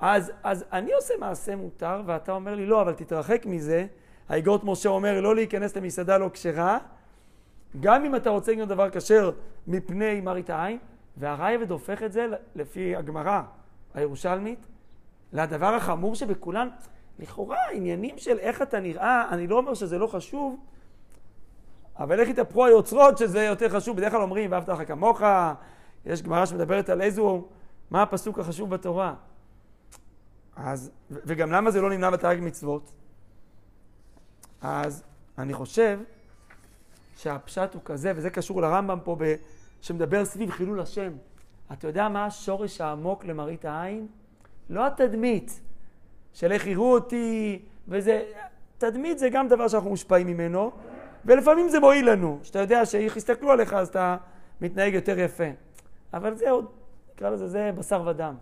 אז, 0.00 0.32
אז 0.42 0.64
אני 0.72 0.92
עושה 0.92 1.14
מעשה 1.20 1.56
מותר, 1.56 2.02
ואתה 2.06 2.32
אומר 2.32 2.54
לי, 2.54 2.66
לא, 2.66 2.82
אבל 2.82 2.92
תתרחק 2.92 3.46
מזה. 3.46 3.86
האגרות 4.28 4.64
משה 4.64 4.88
אומר, 4.88 5.20
לא 5.20 5.34
להיכנס 5.34 5.76
למסעדה 5.76 6.18
לא 6.18 6.30
כשרה, 6.32 6.78
גם 7.80 8.04
אם 8.04 8.16
אתה 8.16 8.30
רוצה 8.30 8.52
לקנות 8.52 8.68
דבר 8.68 8.90
כשר 8.90 9.30
מפני 9.66 10.20
מראית 10.20 10.50
העין, 10.50 10.78
והרייבד 11.16 11.70
הופך 11.70 12.02
את 12.02 12.12
זה, 12.12 12.26
לפי 12.54 12.96
הגמרא 12.96 13.42
הירושלמית, 13.94 14.66
לדבר 15.32 15.74
החמור 15.74 16.14
שבכולן. 16.14 16.68
לכאורה, 17.18 17.58
עניינים 17.72 18.18
של 18.18 18.38
איך 18.38 18.62
אתה 18.62 18.80
נראה, 18.80 19.28
אני 19.30 19.46
לא 19.46 19.56
אומר 19.56 19.74
שזה 19.74 19.98
לא 19.98 20.06
חשוב, 20.06 20.56
אבל 21.98 22.20
איך 22.20 22.28
התהפכו 22.28 22.66
היוצרות 22.66 23.18
שזה 23.18 23.44
יותר 23.44 23.68
חשוב? 23.68 23.96
בדרך 23.96 24.12
כלל 24.12 24.22
אומרים, 24.22 24.52
ואהבת 24.52 24.68
לך 24.68 24.88
כמוך, 24.88 25.22
יש 26.06 26.22
גמרא 26.22 26.46
שמדברת 26.46 26.88
על 26.88 27.02
איזו, 27.02 27.44
מה 27.90 28.02
הפסוק 28.02 28.38
החשוב 28.38 28.70
בתורה. 28.70 29.14
אז, 30.56 30.90
וגם 31.10 31.52
למה 31.52 31.70
זה 31.70 31.80
לא 31.80 31.90
נמנע 31.90 32.10
בתרי"ג 32.10 32.40
מצוות? 32.42 32.92
אז 34.60 35.02
אני 35.38 35.54
חושב 35.54 36.00
שהפשט 37.16 37.74
הוא 37.74 37.82
כזה, 37.84 38.12
וזה 38.16 38.30
קשור 38.30 38.62
לרמב"ם 38.62 38.98
פה, 39.04 39.16
ב, 39.18 39.34
שמדבר 39.80 40.24
סביב 40.24 40.50
חילול 40.50 40.80
השם. 40.80 41.12
אתה 41.72 41.86
יודע 41.86 42.08
מה 42.08 42.26
השורש 42.26 42.80
העמוק 42.80 43.24
למראית 43.24 43.64
העין? 43.64 44.06
לא 44.70 44.86
התדמית 44.86 45.60
של 46.32 46.52
איך 46.52 46.66
יראו 46.66 46.92
אותי, 46.92 47.62
וזה... 47.88 48.24
תדמית 48.78 49.18
זה 49.18 49.28
גם 49.28 49.48
דבר 49.48 49.68
שאנחנו 49.68 49.90
מושפעים 49.90 50.26
ממנו, 50.26 50.70
ולפעמים 51.26 51.68
זה 51.68 51.80
מועיל 51.80 52.10
לנו, 52.10 52.38
שאתה 52.42 52.58
יודע 52.58 52.86
שאיך 52.86 53.16
יסתכלו 53.16 53.50
עליך 53.50 53.72
אז 53.72 53.88
אתה 53.88 54.16
מתנהג 54.60 54.94
יותר 54.94 55.18
יפה. 55.18 55.44
אבל 56.14 56.34
זה 56.34 56.50
עוד, 56.50 56.66
נקרא 57.14 57.30
לזה, 57.30 57.48
זה 57.48 57.70
בשר 57.74 58.02
ודם. 58.06 58.34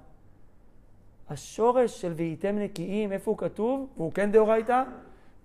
השורש 1.31 2.00
של 2.00 2.12
והייתם 2.17 2.59
נקיים, 2.59 3.12
איפה 3.12 3.31
הוא 3.31 3.38
כתוב? 3.38 3.88
והוא 3.97 4.12
כן 4.12 4.33
דאורייתא? 4.33 4.83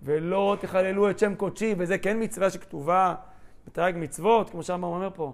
ולא 0.02 0.56
תחללו 0.60 1.10
את 1.10 1.18
שם 1.18 1.34
קודשי, 1.34 1.74
וזה 1.78 1.98
כן 1.98 2.22
מצווה 2.22 2.50
שכתובה 2.50 3.14
בתרי"ג 3.66 3.94
מצוות, 3.96 4.50
כמו 4.50 4.62
שהרמב"ם 4.62 4.84
אומר 4.84 5.10
פה. 5.14 5.32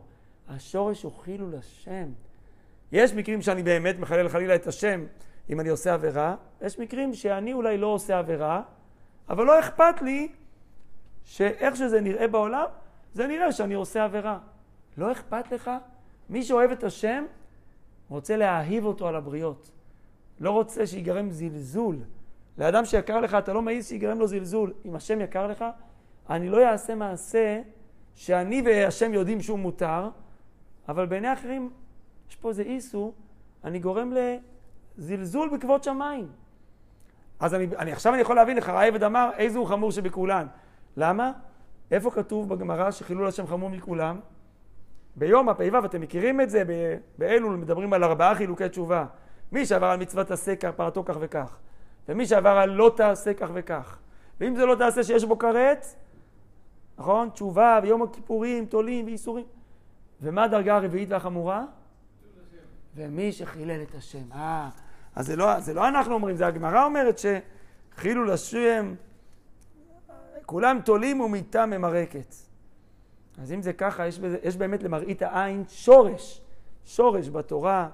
השורש 0.48 1.02
הוא 1.02 1.12
חילול 1.12 1.54
השם. 1.58 2.08
יש 2.92 3.14
מקרים 3.14 3.42
שאני 3.42 3.62
באמת 3.62 3.98
מחלל 3.98 4.28
חלילה 4.28 4.54
את 4.54 4.66
השם 4.66 5.04
אם 5.50 5.60
אני 5.60 5.68
עושה 5.68 5.94
עבירה, 5.94 6.34
יש 6.62 6.78
מקרים 6.78 7.14
שאני 7.14 7.52
אולי 7.52 7.78
לא 7.78 7.86
עושה 7.86 8.18
עבירה, 8.18 8.62
אבל 9.28 9.44
לא 9.44 9.60
אכפת 9.60 10.02
לי 10.02 10.28
שאיך 11.26 11.76
שזה 11.76 12.00
נראה 12.00 12.28
בעולם, 12.28 12.64
זה 13.14 13.26
נראה 13.26 13.52
שאני 13.52 13.74
עושה 13.74 14.04
עבירה. 14.04 14.38
לא 14.96 15.12
אכפת 15.12 15.52
לך? 15.52 15.70
מי 16.30 16.42
שאוהב 16.42 16.70
את 16.70 16.84
השם 16.84 17.24
רוצה 18.08 18.36
להאהיב 18.36 18.84
אותו 18.84 19.08
על 19.08 19.16
הבריות. 19.16 19.70
לא 20.40 20.50
רוצה 20.50 20.86
שיגרם 20.86 21.30
זלזול. 21.30 21.96
לאדם 22.58 22.84
שיקר 22.84 23.20
לך, 23.20 23.34
אתה 23.34 23.52
לא 23.52 23.62
מעז 23.62 23.88
שיגרם 23.88 24.18
לו 24.18 24.26
זלזול. 24.26 24.72
אם 24.84 24.94
השם 24.94 25.20
יקר 25.20 25.46
לך, 25.46 25.64
אני 26.30 26.48
לא 26.48 26.68
אעשה 26.68 26.94
מעשה 26.94 27.60
שאני 28.14 28.62
והשם 28.64 29.14
יודעים 29.14 29.40
שהוא 29.40 29.58
מותר, 29.58 30.08
אבל 30.88 31.06
בעיני 31.06 31.32
אחרים 31.32 31.70
יש 32.30 32.36
פה 32.36 32.48
איזה 32.48 32.62
איסור, 32.62 33.14
אני 33.64 33.78
גורם 33.78 34.12
לזלזול 34.98 35.56
בכבוד 35.56 35.84
שמיים. 35.84 36.28
אז 37.40 37.54
אני, 37.54 37.66
אני, 37.78 37.92
עכשיו 37.92 38.14
אני 38.14 38.22
יכול 38.22 38.36
להבין 38.36 38.56
איך 38.56 38.68
העבד 38.68 39.02
אמר, 39.02 39.30
איזה 39.36 39.58
הוא 39.58 39.66
חמור 39.66 39.92
שבכולן. 39.92 40.46
למה? 40.96 41.32
איפה 41.90 42.10
כתוב 42.10 42.48
בגמרא 42.48 42.90
שחילול 42.90 43.26
השם 43.26 43.46
חמור 43.46 43.70
מכולם? 43.70 44.20
ביום 45.16 45.48
הפ"ו, 45.48 45.84
אתם 45.84 46.00
מכירים 46.00 46.40
את 46.40 46.50
זה, 46.50 46.62
באלול 47.18 47.56
מדברים 47.56 47.92
על 47.92 48.04
ארבעה 48.04 48.34
חילוקי 48.34 48.68
תשובה. 48.68 49.06
מי 49.52 49.66
שעבר 49.66 49.86
על 49.86 49.98
מצוות 49.98 50.30
עשה 50.30 50.56
כפרתו 50.56 51.04
כך 51.04 51.16
וכך, 51.20 51.58
ומי 52.08 52.26
שעבר 52.26 52.50
על 52.50 52.70
לא 52.70 52.92
תעשה 52.96 53.34
כך 53.34 53.48
וכך. 53.54 53.98
ואם 54.40 54.56
זה 54.56 54.66
לא 54.66 54.74
תעשה 54.74 55.04
שיש 55.04 55.24
בו 55.24 55.38
כרת, 55.38 55.86
נכון? 56.98 57.30
תשובה 57.30 57.80
ויום 57.82 58.02
הכיפורים, 58.02 58.66
תולים 58.66 59.04
ואיסורים. 59.04 59.44
ומה 60.20 60.44
הדרגה 60.44 60.76
הרביעית 60.76 61.08
והחמורה? 61.10 61.64
ומי 62.96 63.32
שחילל 63.32 63.82
את 63.82 63.94
השם. 63.94 64.32
אה, 64.32 64.68
אז 65.14 65.26
זה 65.26 65.36
לא, 65.36 65.60
זה 65.60 65.74
לא 65.74 65.88
אנחנו 65.88 66.14
אומרים, 66.14 66.36
זה 66.36 66.46
הגמרא 66.46 66.84
אומרת 66.84 67.18
שחילול 67.18 68.30
השם, 68.30 68.94
כולם 70.46 70.78
תולים 70.84 71.20
ומיתה 71.20 71.66
ממרקת. 71.66 72.34
אז 73.38 73.52
אם 73.52 73.62
זה 73.62 73.72
ככה, 73.72 74.06
יש, 74.06 74.18
בזה, 74.18 74.38
יש 74.42 74.56
באמת 74.56 74.82
למראית 74.82 75.22
העין 75.22 75.64
שורש, 75.68 76.40
שורש 76.84 77.28
בתורה. 77.28 77.88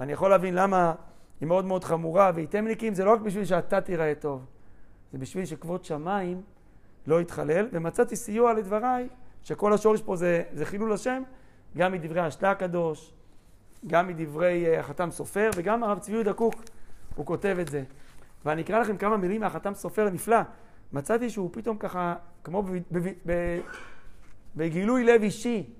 ואני 0.00 0.12
יכול 0.12 0.30
להבין 0.30 0.54
למה 0.54 0.94
היא 1.40 1.48
מאוד 1.48 1.64
מאוד 1.64 1.84
חמורה, 1.84 2.30
ואיתמניקים 2.34 2.94
זה 2.94 3.04
לא 3.04 3.12
רק 3.12 3.20
בשביל 3.20 3.44
שאתה 3.44 3.80
תיראה 3.80 4.12
טוב, 4.14 4.44
זה 5.12 5.18
בשביל 5.18 5.44
שכבוד 5.44 5.84
שמיים 5.84 6.42
לא 7.06 7.20
יתחלל. 7.20 7.68
ומצאתי 7.72 8.16
סיוע 8.16 8.52
לדבריי, 8.52 9.08
שכל 9.42 9.72
השורש 9.72 10.02
פה 10.02 10.16
זה, 10.16 10.42
זה 10.52 10.64
חילול 10.64 10.92
השם, 10.92 11.22
גם 11.76 11.92
מדברי 11.92 12.20
השתה 12.20 12.50
הקדוש, 12.50 13.12
גם 13.86 14.08
מדברי 14.08 14.66
uh, 14.66 14.80
החתם 14.80 15.10
סופר, 15.10 15.50
וגם 15.56 15.84
הרב 15.84 15.98
צבי 15.98 16.12
יהודה 16.12 16.32
קוק, 16.32 16.54
הוא 17.16 17.26
כותב 17.26 17.56
את 17.60 17.68
זה. 17.68 17.82
ואני 18.44 18.62
אקרא 18.62 18.78
לכם 18.78 18.96
כמה 18.96 19.16
מילים 19.16 19.40
מהחתם 19.40 19.74
סופר 19.74 20.06
הנפלא. 20.06 20.36
מצאתי 20.92 21.30
שהוא 21.30 21.50
פתאום 21.52 21.78
ככה, 21.78 22.14
כמו 22.44 22.62
בגילוי 24.56 25.04
לב 25.04 25.22
אישי, 25.22 25.70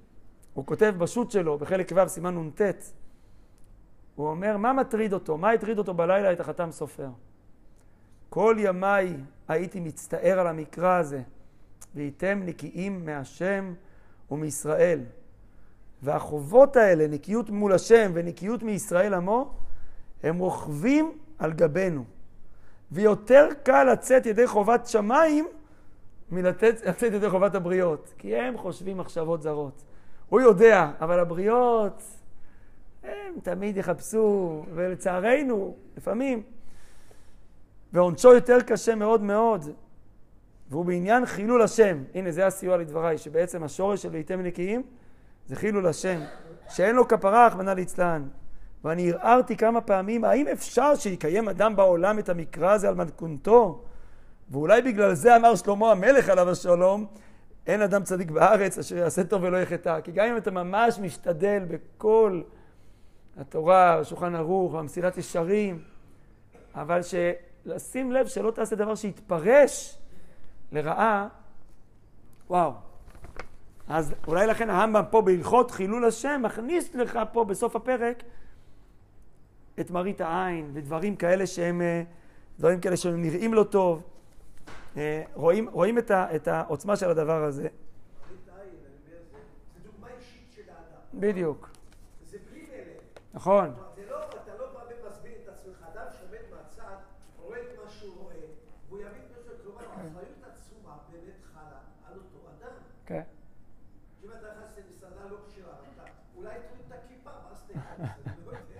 הוא 0.55 0.67
כותב 0.67 0.95
בשו"ת 0.99 1.31
שלו, 1.31 1.59
בחלק 1.59 1.93
ו', 1.95 2.09
סימן 2.09 2.39
נ"ט, 2.39 2.61
הוא 4.15 4.29
אומר, 4.29 4.57
מה 4.57 4.73
מטריד 4.73 5.13
אותו? 5.13 5.37
מה 5.39 5.51
הטריד 5.51 5.79
אותו 5.79 5.95
בלילה 5.95 6.33
את 6.33 6.41
החתם 6.41 6.71
סופר? 6.71 7.09
כל 8.29 8.57
ימיי 8.59 9.17
הייתי 9.49 9.81
מצטער 9.81 10.39
על 10.39 10.47
המקרא 10.47 10.99
הזה, 10.99 11.23
והייתם 11.95 12.43
נקיים 12.45 13.05
מהשם 13.05 13.75
ומישראל. 14.31 15.01
והחובות 16.03 16.77
האלה, 16.77 17.07
נקיות 17.07 17.51
מול 17.51 17.73
השם 17.73 18.11
ונקיות 18.15 18.63
מישראל 18.63 19.15
עמו, 19.15 19.55
הם 20.23 20.39
רוכבים 20.39 21.19
על 21.39 21.53
גבינו. 21.53 22.05
ויותר 22.93 23.49
קל 23.63 23.85
לצאת 23.85 24.27
ידי 24.27 24.47
חובת 24.47 24.87
שמיים 24.87 25.47
מלצאת 26.31 27.03
ידי 27.03 27.31
חובת 27.31 27.55
הבריות. 27.55 28.15
כי 28.19 28.37
הם 28.37 28.59
חושבים 28.59 28.97
מחשבות 28.97 29.43
זרות. 29.43 29.83
הוא 30.29 30.41
יודע, 30.41 30.91
אבל 31.01 31.19
הבריות, 31.19 32.03
הם 33.03 33.41
תמיד 33.43 33.77
יחפשו, 33.77 34.63
ולצערנו, 34.75 35.77
לפעמים. 35.97 36.43
ועונשו 37.93 38.35
יותר 38.35 38.61
קשה 38.61 38.95
מאוד 38.95 39.23
מאוד, 39.23 39.65
והוא 40.71 40.85
בעניין 40.85 41.27
חילול 41.27 41.63
השם. 41.63 42.05
הנה, 42.15 42.31
זה 42.31 42.47
הסיוע 42.47 42.77
לדבריי, 42.77 43.19
שבעצם 43.19 43.63
השורש 43.63 44.03
של 44.03 44.13
לעיתם 44.13 44.41
נקיים 44.41 44.83
זה 45.47 45.57
חילול 45.57 45.87
השם, 45.87 46.21
שאין 46.69 46.97
לו 46.97 47.09
כפרה, 47.09 47.47
רחמנא 47.47 47.71
ליצלן. 47.71 48.29
ואני 48.87 49.13
ערערתי 49.13 49.57
כמה 49.57 49.81
פעמים, 49.81 50.25
האם 50.25 50.49
אפשר 50.49 50.95
שיקיים 50.95 51.49
אדם 51.49 51.77
בעולם 51.77 52.19
את 52.19 52.29
המקרא 52.29 52.73
הזה 52.73 52.89
על 52.89 52.95
מתכונתו? 52.95 53.85
ואולי 54.51 54.83
בגלל 54.83 55.15
זה 55.15 55.37
אמר 55.37 55.55
שלמה 55.55 55.91
המלך 55.91 56.29
עליו 56.29 56.51
השלום, 56.51 57.07
אין 57.67 57.83
אדם 57.83 58.03
צדיק 58.03 58.31
בארץ 58.31 58.79
אשר 58.79 58.97
יעשה 58.97 59.25
טוב 59.25 59.43
ולא 59.43 59.57
יחטא. 59.57 60.01
כי 60.01 60.13
גם 60.13 60.27
אם 60.27 60.37
אתה 60.37 60.51
ממש 60.51 60.99
משתדל 60.99 61.63
בכל 61.69 62.43
התורה, 63.37 63.99
השולחן 63.99 64.35
ערוך, 64.35 64.75
והמסילת 64.75 65.19
ישרים, 65.19 65.79
אבל 66.75 67.01
לשים 67.65 68.13
לב 68.13 68.27
שלא 68.27 68.51
תעשה 68.51 68.77
דבר 68.77 68.95
שיתפרש 68.95 69.99
לרעה, 70.73 71.29
וואו. 72.51 72.73
אז 73.89 74.15
אולי 74.27 74.47
לכן 74.47 74.71
הרמב"ם 74.71 75.03
פה 75.11 75.23
בהלכות 75.23 75.71
חילול 75.71 76.05
השם 76.05 76.41
מכניס 76.45 76.95
לך 76.95 77.19
פה 77.33 77.45
בסוף 77.45 77.77
הפרק 77.77 78.23
את 79.81 79.91
מרית 79.91 80.21
העין 80.21 80.71
ודברים 80.73 81.17
כאלה 81.17 81.47
שהם, 81.47 81.83
אה, 81.83 82.03
דברים 82.59 82.81
כאלה 82.81 82.97
שהם 82.97 83.23
נראים 83.23 83.55
לא 83.55 83.65
טוב. 83.65 84.03
אה, 84.97 85.23
רואים, 85.35 85.69
רואים 85.69 85.99
את, 85.99 86.11
ה, 86.11 86.37
את 86.37 86.49
העוצמה 86.49 86.97
של 86.97 87.11
הדבר 87.11 87.45
הזה. 87.45 87.69
בדיוק. 91.15 91.71
זה 92.23 92.39
בלי 92.51 92.61
מלך. 92.61 93.03
נכון. 93.35 93.75
כן. 103.07 103.23
אם 104.25 104.31
אתה 104.31 104.37
נכנס 104.37 104.79
למסעדה 104.79 105.31
לא 105.31 105.37
כשרה, 105.49 105.73
אולי 106.37 106.55
תוריד 106.55 106.87
את 106.87 106.93
הכיפה, 106.93 107.31
מה 107.31 107.51
עשית? 107.53 107.77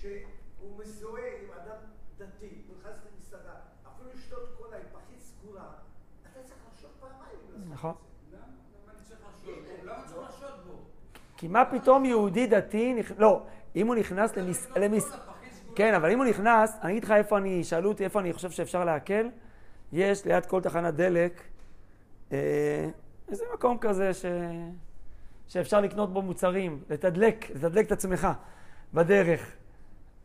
שהוא 0.00 0.78
מזוהה 0.78 1.24
עם 1.42 1.50
אדם 1.62 1.76
דתי, 2.18 2.46
הוא 2.68 2.76
נכנס 2.78 2.96
למסעדה, 3.12 3.52
אפילו 3.88 4.10
לשתות 4.14 4.48
קולה 4.58 4.76
עם 4.76 4.82
פחית 4.92 5.20
סגורה, 5.20 5.64
אתה 6.22 6.42
צריך 6.42 6.58
לחשוב 6.72 6.90
פעמיים 7.00 7.38
אם 7.46 7.52
לעשות 7.52 7.56
את 7.56 7.68
זה. 7.68 7.74
נכון. 7.74 7.94
כי 11.36 11.48
מה 11.48 11.64
פתאום 11.64 12.04
יהודי 12.04 12.46
דתי, 12.46 13.02
לא, 13.18 13.42
אם 13.76 13.86
הוא 13.86 13.94
נכנס 13.94 14.36
למס... 14.76 15.12
כן, 15.74 15.94
אבל 15.94 16.10
אם 16.10 16.18
הוא 16.18 16.26
נכנס, 16.26 16.78
אני 16.82 16.92
אגיד 16.92 17.04
לך 17.04 17.10
איפה 17.10 17.38
אני, 17.38 17.64
שאלו 17.64 17.88
אותי 17.88 18.04
איפה 18.04 18.20
אני 18.20 18.32
חושב 18.32 18.50
שאפשר 18.50 18.84
להקל, 18.84 19.28
יש 19.92 20.24
ליד 20.24 20.46
כל 20.46 20.60
תחנת 20.60 20.94
דלק 20.94 21.42
אה, 22.32 22.88
איזה 23.28 23.44
מקום 23.54 23.78
כזה 23.80 24.10
שאפשר 25.48 25.80
לקנות 25.80 26.12
בו 26.12 26.22
מוצרים, 26.22 26.82
לתדלק, 26.90 27.50
לתדלק 27.50 27.86
את 27.86 27.92
עצמך 27.92 28.28
בדרך. 28.94 29.59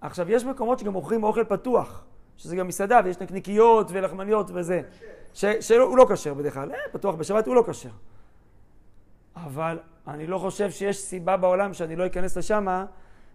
עכשיו, 0.05 0.31
יש 0.31 0.45
מקומות 0.45 0.79
שגם 0.79 0.93
מוכרים 0.93 1.23
אוכל 1.23 1.43
פתוח, 1.43 2.03
שזה 2.37 2.55
גם 2.55 2.67
מסעדה, 2.67 2.99
ויש 3.05 3.19
נקניקיות 3.19 3.87
ולחמניות 3.91 4.51
וזה, 4.53 4.81
ש... 5.33 5.45
שהוא 5.45 5.97
לא 5.97 6.05
כשר 6.09 6.33
בדרך 6.33 6.53
כלל, 6.53 6.71
אה, 6.71 6.77
פתוח 6.91 7.15
בשבת 7.15 7.47
הוא 7.47 7.55
לא 7.55 7.63
כשר. 7.67 7.89
אבל 9.35 9.79
אני 10.07 10.27
לא 10.27 10.37
חושב 10.37 10.71
שיש 10.71 10.97
סיבה 10.97 11.37
בעולם 11.37 11.73
שאני 11.73 11.95
לא 11.95 12.05
אכנס 12.05 12.37
לשם 12.37 12.85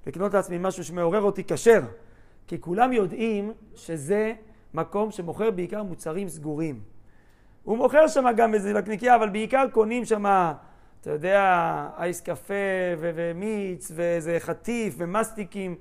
לקנות 0.06 0.34
לעצמי 0.34 0.58
משהו 0.60 0.84
שמעורר 0.84 1.22
אותי 1.22 1.44
כשר. 1.44 1.80
כי 2.46 2.60
כולם 2.60 2.92
יודעים 2.92 3.52
שזה 3.74 4.32
מקום 4.74 5.10
שמוכר 5.10 5.50
בעיקר 5.50 5.82
מוצרים 5.82 6.28
סגורים. 6.28 6.80
הוא 7.62 7.76
מוכר 7.76 8.08
שם 8.08 8.24
גם 8.36 8.54
איזה 8.54 8.72
לקניקיה, 8.72 9.16
אבל 9.16 9.28
בעיקר 9.28 9.66
קונים 9.72 10.04
שם, 10.04 10.52
אתה 11.00 11.10
יודע, 11.10 11.88
אייס 11.98 12.20
קפה 12.20 12.54
ומיץ 12.98 13.92
ואיזה 13.94 14.36
חטיף 14.38 14.94
ומסטיקים. 14.98 15.76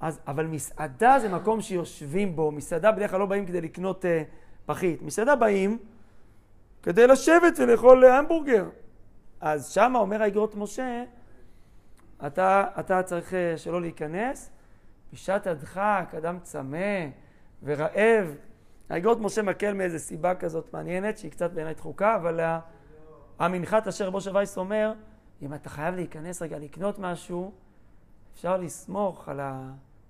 אז, 0.00 0.20
אבל 0.26 0.46
מסעדה 0.46 1.18
זה 1.18 1.28
מקום 1.28 1.60
שיושבים 1.60 2.36
בו. 2.36 2.52
מסעדה 2.52 2.92
בדרך 2.92 3.10
כלל 3.10 3.20
לא 3.20 3.26
באים 3.26 3.46
כדי 3.46 3.60
לקנות 3.60 4.04
uh, 4.04 4.08
פחית. 4.66 5.02
מסעדה 5.02 5.36
באים 5.36 5.78
כדי 6.82 7.06
לשבת 7.06 7.58
ולאכול 7.58 8.04
אה, 8.04 8.18
המבורגר. 8.18 8.68
אז 9.40 9.68
שמה 9.68 9.98
אומר 9.98 10.22
האגרות 10.22 10.54
משה, 10.54 11.04
אתה, 12.26 12.64
אתה 12.80 13.02
צריך 13.02 13.34
אה, 13.34 13.56
שלא 13.56 13.80
להיכנס, 13.80 14.50
בשעת 15.12 15.46
הדחק, 15.46 16.14
אדם 16.18 16.38
צמא 16.42 17.06
ורעב. 17.62 18.34
האגרות 18.88 19.20
משה 19.20 19.42
מקל 19.42 19.72
מאיזה 19.72 19.98
סיבה 19.98 20.34
כזאת 20.34 20.72
מעניינת, 20.72 21.18
שהיא 21.18 21.30
קצת 21.30 21.52
בעיניי 21.52 21.74
דחוקה, 21.74 22.16
אבל 22.16 22.40
ה- 22.40 22.60
המנחת 23.38 23.86
אשר 23.86 24.10
משה 24.10 24.30
וייס 24.34 24.58
אומר, 24.58 24.92
אם 25.42 25.54
אתה 25.54 25.68
חייב 25.68 25.94
להיכנס 25.94 26.42
רגע 26.42 26.58
לקנות 26.58 26.98
משהו, 26.98 27.52
אפשר 28.34 28.56
לסמוך 28.56 29.28
על 29.28 29.40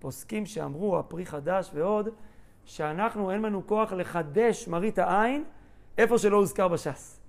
הפוסקים 0.07 0.47
שאמרו, 0.47 0.99
הפרי 0.99 1.27
חדש 1.27 1.71
ועוד, 1.75 2.09
שאנחנו, 2.65 3.31
אין 3.31 3.43
לנו 3.43 3.67
כוח 3.67 3.93
לחדש 3.93 4.69
מראית 4.69 4.99
העין 4.99 5.45
איפה 5.99 6.19
שלא 6.19 6.37
הוזכר 6.37 6.69
בש"ס. 6.69 7.21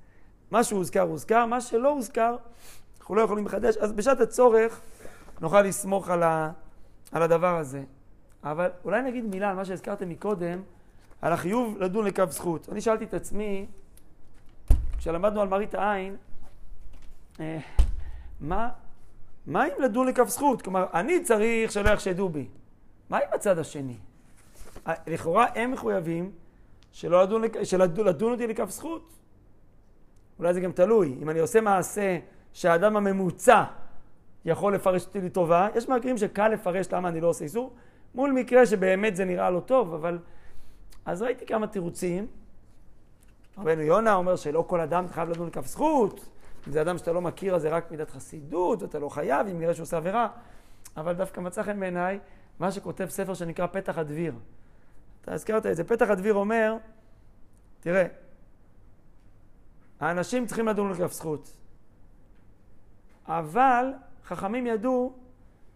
מה 0.52 0.64
שהוזכר 0.64 1.02
הוזכר, 1.02 1.46
מה 1.46 1.62
שלא 1.62 1.90
הוזכר, 1.90 2.36
אנחנו 3.00 3.16
לא 3.16 3.22
יכולים 3.22 3.46
לחדש, 3.46 3.78
אז 3.78 3.94
בשעת 3.94 4.20
הצורך 4.20 4.82
נוכל 5.42 5.62
לסמוך 5.62 6.10
על, 6.10 6.24
ה, 6.24 6.52
על 7.12 7.22
הדבר 7.22 7.58
הזה. 7.58 7.84
אבל 8.44 8.70
אולי 8.84 9.02
נגיד 9.02 9.26
מילה 9.26 9.50
על 9.50 9.56
מה 9.56 9.66
שהזכרתם 9.66 10.10
מקודם, 10.10 10.62
על 11.22 11.34
החיוב 11.34 11.78
לדון 11.78 12.06
לקו 12.06 12.24
זכות. 12.30 12.70
אני 12.70 12.82
שאלתי 12.82 13.04
את 13.04 13.14
עצמי, 13.14 13.66
כשלמדנו 14.98 15.42
על 15.42 15.48
מראית 15.48 15.76
העין, 15.76 16.16
אה, 17.40 17.60
מה, 18.42 18.70
מה 19.48 19.66
אם 19.66 19.72
לדון 19.80 20.08
לכף 20.08 20.28
זכות? 20.28 20.62
כלומר, 20.62 20.86
אני 20.94 21.24
צריך 21.24 21.72
שלא 21.72 21.90
יחשדו 21.90 22.30
בי. 22.30 22.48
מה 23.10 23.18
עם 23.18 23.34
הצד 23.34 23.60
השני? 23.60 23.98
לכאורה 25.08 25.46
הם 25.56 25.72
מחויבים 25.72 26.32
שלא 26.92 27.24
לדון, 27.24 27.42
שלדון 27.64 28.08
לדון 28.08 28.32
אותי 28.32 28.48
לכף 28.48 28.70
זכות. 28.70 29.14
אולי 30.40 30.54
זה 30.54 30.62
גם 30.62 30.72
תלוי. 30.72 31.16
אם 31.22 31.30
אני 31.30 31.40
עושה 31.40 31.62
מעשה 31.62 32.20
שהאדם 32.54 32.98
הממוצע 32.98 33.64
יכול 34.46 34.76
לפרש 34.76 35.06
אותי 35.06 35.22
לטובה, 35.22 35.68
יש 35.76 35.90
מקרים 35.90 36.18
שקל 36.18 36.48
לפרש 36.48 36.88
למה 36.92 37.10
אני 37.10 37.22
לא 37.22 37.28
עושה 37.28 37.44
איסור, 37.44 37.74
מול 38.16 38.32
מקרה 38.32 38.66
שבאמת 38.66 39.16
זה 39.16 39.26
נראה 39.26 39.50
לא 39.50 39.60
טוב, 39.60 39.94
אבל... 39.94 40.20
אז 41.06 41.22
ראיתי 41.22 41.46
כמה 41.46 41.68
תירוצים. 41.68 42.28
רבנו 43.58 43.82
יונה 43.82 44.14
אומר 44.14 44.36
שלא 44.36 44.66
כל 44.68 44.80
אדם 44.80 45.08
חייב 45.08 45.30
לדון 45.30 45.48
לכף 45.48 45.66
זכות. 45.66 46.30
אם 46.68 46.72
זה 46.72 46.82
אדם 46.82 46.98
שאתה 46.98 47.12
לא 47.12 47.22
מכיר, 47.22 47.56
אז 47.56 47.62
זה 47.62 47.70
רק 47.70 47.92
מידת 47.92 48.10
חסידות, 48.10 48.82
ואתה 48.82 49.00
לא 49.00 49.10
חייב, 49.10 49.48
אם 49.48 49.60
נראה 49.60 49.74
שהוא 49.74 49.84
עושה 49.84 49.98
עבירה. 49.98 50.28
אבל 50.98 51.14
דווקא 51.14 51.42
מצא 51.42 51.64
חן 51.64 51.80
בעיניי 51.80 52.20
מה 52.60 52.72
שכותב 52.72 53.08
ספר 53.10 53.34
שנקרא 53.34 53.68
פתח 53.68 53.98
הדביר. 53.98 54.34
אתה 55.22 55.34
הזכרת 55.34 55.66
את 55.66 55.76
זה. 55.76 55.84
פתח 55.84 56.10
הדביר 56.10 56.34
אומר, 56.34 56.78
תראה, 57.80 58.06
האנשים 60.00 60.46
צריכים 60.46 60.68
לדון 60.68 60.92
לכף 60.92 61.12
זכות. 61.12 61.58
אבל 63.28 63.94
חכמים 64.26 64.68
ידעו 64.68 65.14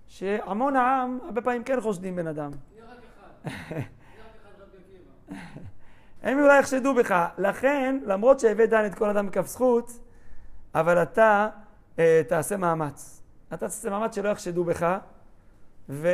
שהמון 0.08 0.76
העם 0.76 1.20
הרבה 1.26 1.42
פעמים 1.42 1.64
כן 1.64 1.82
חושדים 1.82 2.16
בן 2.16 2.28
אדם. 2.28 2.52
יהיה 2.52 2.86
רק 2.86 2.98
אחד. 2.98 3.50
יהיה 3.72 3.84
רק 4.20 4.36
אחד 4.42 4.62
רבי 4.62 4.78
עקיבא. 4.78 5.42
הם 6.24 6.40
אולי 6.40 6.60
יחשדו 6.60 6.94
בך. 6.94 7.26
לכן, 7.38 8.00
למרות 8.06 8.40
שהבאת 8.40 8.70
דן 8.70 8.86
את 8.86 8.96
כל 8.96 9.10
אדם 9.10 9.28
בכף 9.28 9.48
זכות, 9.48 9.92
אבל 10.76 11.04
אתה 11.04 11.50
אה, 12.00 12.22
תעשה 12.28 12.58
מאמץ. 12.58 13.24
אתה 13.48 13.58
תעשה 13.58 13.90
מאמץ 13.90 14.16
שלא 14.16 14.30
יחשדו 14.30 14.64
בך, 14.64 14.98
ו... 15.90 16.08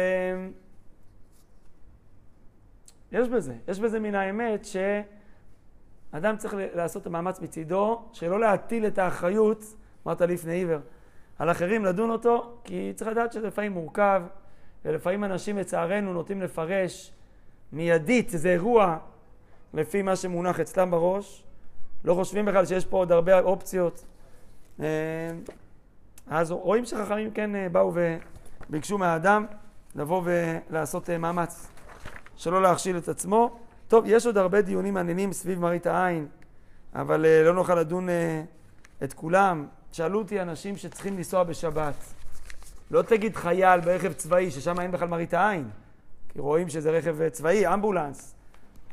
יש 3.12 3.30
בזה, 3.30 3.54
יש 3.68 3.80
בזה 3.80 4.00
מן 4.00 4.16
האמת 4.16 4.66
שאדם 4.66 6.38
צריך 6.38 6.54
לעשות 6.74 7.02
את 7.02 7.08
המאמץ 7.08 7.42
מצידו, 7.42 8.02
שלא 8.14 8.40
להטיל 8.40 8.88
את 8.88 8.98
האחריות, 8.98 9.64
אמרת 10.08 10.22
לפני 10.22 10.54
עיוור, 10.54 10.80
על 11.40 11.52
אחרים 11.52 11.86
לדון 11.86 12.10
אותו, 12.10 12.58
כי 12.64 12.92
צריך 12.96 13.10
לדעת 13.10 13.34
שזה 13.34 13.48
לפעמים 13.48 13.72
מורכב, 13.72 14.24
ולפעמים 14.86 15.24
אנשים 15.24 15.58
לצערנו 15.58 16.14
נוטים 16.14 16.42
לפרש 16.42 17.12
מיידית 17.74 18.34
איזה 18.34 18.50
אירוע 18.50 18.98
לפי 19.74 20.02
מה 20.02 20.16
שמונח 20.16 20.60
אצלם 20.60 20.92
בראש, 20.92 21.44
לא 22.04 22.14
חושבים 22.14 22.46
בכלל 22.46 22.66
שיש 22.66 22.86
פה 22.86 22.98
עוד 22.98 23.12
הרבה 23.12 23.40
אופציות. 23.40 24.06
אה, 24.80 24.86
אז 26.28 26.52
רואים 26.52 26.86
שחכמים 26.86 27.32
כן 27.32 27.56
אה, 27.56 27.70
באו 27.70 27.92
וביקשו 28.70 28.98
מהאדם 28.98 29.46
לבוא 29.96 30.22
ולעשות 30.26 31.10
אה, 31.10 31.18
מאמץ, 31.18 31.68
שלא 32.36 32.62
להכשיל 32.62 32.98
את 32.98 33.10
עצמו. 33.10 33.60
טוב, 33.88 34.04
יש 34.08 34.26
עוד 34.26 34.38
הרבה 34.38 34.62
דיונים 34.62 34.94
מעניינים 34.94 35.34
סביב 35.34 35.60
מראית 35.60 35.88
העין, 35.88 36.28
אבל 36.96 37.26
אה, 37.26 37.44
לא 37.44 37.54
נוכל 37.54 37.76
לדון 37.76 38.10
אה, 38.10 38.44
את 39.04 39.14
כולם. 39.14 39.68
שאלו 39.92 40.20
אותי 40.20 40.42
אנשים 40.42 40.78
שצריכים 40.78 41.18
לנסוע 41.18 41.44
בשבת. 41.44 41.94
לא 42.92 43.02
תגיד 43.02 43.36
חייל 43.36 43.80
ברכב 43.80 44.14
צבאי, 44.14 44.52
ששם 44.52 44.80
אין 44.80 44.92
בכלל 44.92 45.08
מראית 45.08 45.34
העין, 45.34 45.70
כי 46.30 46.40
רואים 46.40 46.70
שזה 46.70 46.92
רכב 46.92 47.30
צבאי, 47.30 47.74
אמבולנס. 47.74 48.36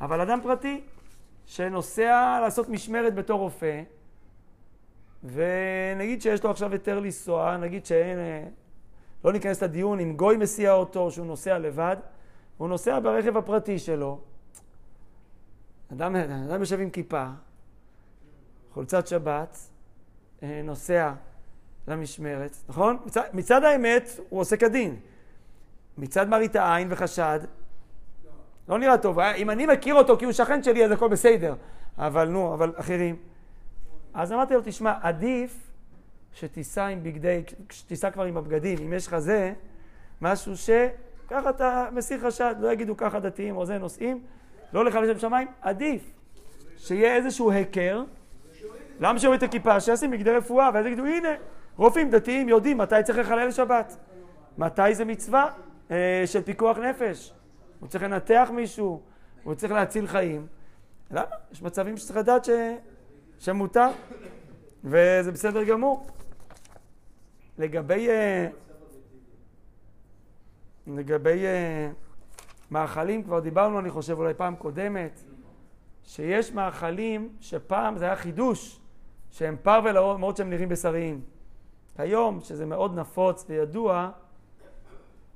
אבל 0.01 0.21
אדם 0.21 0.41
פרטי 0.43 0.81
שנוסע 1.47 2.39
לעשות 2.41 2.69
משמרת 2.69 3.15
בתור 3.15 3.41
רופא, 3.41 3.83
ונגיד 5.25 6.23
שיש 6.23 6.45
לו 6.45 6.51
עכשיו 6.51 6.73
היתר 6.73 7.01
לנסוע, 7.01 7.57
נגיד 7.57 7.87
שאין, 7.87 8.19
לא 9.25 9.33
ניכנס 9.33 9.63
לדיון 9.63 10.01
אם 10.01 10.17
גוי 10.17 10.37
מסיע 10.37 10.73
אותו, 10.73 11.11
שהוא 11.11 11.27
נוסע 11.27 11.59
לבד, 11.59 11.97
הוא 12.57 12.69
נוסע 12.69 12.99
ברכב 12.99 13.37
הפרטי 13.37 13.79
שלו. 13.79 14.21
אדם, 15.93 16.17
אדם 16.17 16.61
יושב 16.61 16.81
עם 16.81 16.91
כיפה, 16.91 17.27
חולצת 18.73 19.07
שבת, 19.07 19.59
אה, 20.43 20.61
נוסע 20.65 21.13
למשמרת, 21.89 22.57
נכון? 22.69 22.97
מצד, 23.07 23.23
מצד 23.33 23.65
האמת 23.65 24.09
הוא 24.29 24.41
עושה 24.41 24.57
כדין. 24.57 24.97
מצד 25.99 26.29
מראית 26.29 26.57
העין 26.57 26.89
וחשד, 26.91 27.41
לא 28.69 28.79
נראה 28.79 28.99
טוב. 28.99 29.19
אה, 29.19 29.35
אם 29.35 29.51
אני 29.51 29.67
מכיר 29.67 29.95
אותו 29.95 30.17
כי 30.19 30.25
הוא 30.25 30.33
שכן 30.33 30.63
שלי, 30.63 30.85
אז 30.85 30.91
הכל 30.91 31.09
בסדר. 31.09 31.55
אבל 31.99 32.29
נו, 32.29 32.55
אבל 32.55 32.73
אחרים. 32.77 33.17
אז 34.15 34.33
אמרתי 34.33 34.55
לו, 34.55 34.61
תשמע, 34.65 34.95
עדיף 35.03 35.64
שתיסע 36.35 36.87
עם 36.87 37.03
בגדי, 37.03 37.43
שתיסע 37.71 38.11
כבר 38.11 38.25
עם 38.25 38.37
הבגדים. 38.37 38.79
אם 38.79 38.93
יש 38.93 39.07
לך 39.07 39.19
זה, 39.19 39.53
משהו 40.21 40.53
שככה 40.57 41.51
אתה 41.51 41.89
מסיר 41.93 42.21
חשד, 42.21 42.55
לא 42.59 42.73
יגידו 42.73 42.97
ככה 42.97 43.21
דתיים 43.21 43.57
או 43.57 43.67
זה 43.67 43.79
נוסעים, 43.79 44.21
לא 44.73 44.85
לך 44.85 44.95
לשם 44.95 45.19
שמיים, 45.19 45.49
עדיף 45.61 46.03
שיהיה 46.77 47.17
איזשהו 47.17 47.51
היכר. 47.51 48.05
למה 49.01 49.19
שיוריד 49.19 49.43
את 49.43 49.49
הכיפה? 49.49 49.81
שישים 49.81 50.11
בגדי 50.11 50.31
רפואה, 50.31 50.71
ואז 50.75 50.87
יגידו, 50.87 51.05
הנה, 51.05 51.29
רופאים 51.77 52.11
דתיים 52.11 52.49
יודעים 52.49 52.79
מתי 52.79 52.95
צריך 53.05 53.19
לחלל 53.19 53.51
שבת. 53.51 53.97
מתי 54.59 54.95
זה 54.95 55.05
מצווה 55.05 55.51
אה, 55.91 56.23
של 56.27 56.43
פיקוח 56.43 56.79
נפש. 56.79 57.33
הוא 57.81 57.89
צריך 57.89 58.05
לנתח 58.05 58.51
מישהו, 58.53 59.01
הוא 59.43 59.55
צריך 59.55 59.73
להציל 59.73 60.07
חיים. 60.07 60.47
למה? 61.11 61.25
יש 61.53 61.63
מצבים 61.63 61.97
שצריך 61.97 62.19
לדעת 62.19 62.45
ש... 62.45 62.51
שמותר, 63.39 63.89
וזה 64.85 65.33
בסדר 65.33 65.65
גמור. 65.65 66.07
לגבי... 67.59 68.09
אה, 68.11 68.49
לגבי... 70.87 71.47
אה, 71.47 71.91
מאכלים, 72.71 73.23
כבר 73.23 73.41
דיברנו, 73.41 73.79
אני 73.79 73.91
חושב, 73.91 74.19
אולי 74.19 74.35
פעם 74.35 74.57
קודמת, 74.57 75.21
שיש 76.05 76.53
מאכלים 76.53 77.29
שפעם 77.41 77.99
זה 77.99 78.05
היה 78.05 78.17
חידוש, 78.17 78.81
שהם 79.31 79.57
פרווה 79.63 79.93
למרות 79.93 80.37
שהם 80.37 80.51
נראים 80.51 80.69
בשריים. 80.69 81.21
היום, 81.99 82.41
שזה 82.41 82.67
מאוד 82.67 82.99
נפוץ 82.99 83.45
וידוע, 83.49 84.11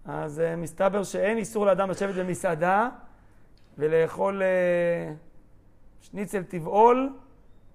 אז 0.04 0.38
uh, 0.38 0.57
מסתבר 0.57 1.02
שאין 1.02 1.38
איסור 1.38 1.66
לאדם 1.66 1.90
לשבת 1.90 2.14
במסעדה 2.14 2.88
ולאכול 3.78 4.42
שניצל 6.00 6.42
טבעול 6.42 7.12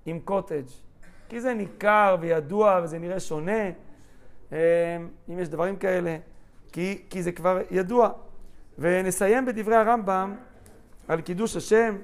עם 0.06 0.20
קוטג'. 0.20 0.66
כי 1.30 1.42
זה 1.42 1.54
ניכר 1.54 2.18
וידוע 2.20 2.80
וזה 2.84 3.00
נראה 3.00 3.20
שונה, 3.20 3.70
אם 5.30 5.40
יש 5.40 5.50
דברים 5.50 5.76
כאלה, 5.76 6.18
כי, 6.72 7.02
כי 7.10 7.24
זה 7.24 7.32
כבר 7.32 7.62
ידוע. 7.72 8.10
ונסיים 8.80 9.46
בדברי 9.46 9.76
הרמב"ם 9.76 10.36
על 11.08 11.22
קידוש 11.22 11.56
השם. 11.56 11.98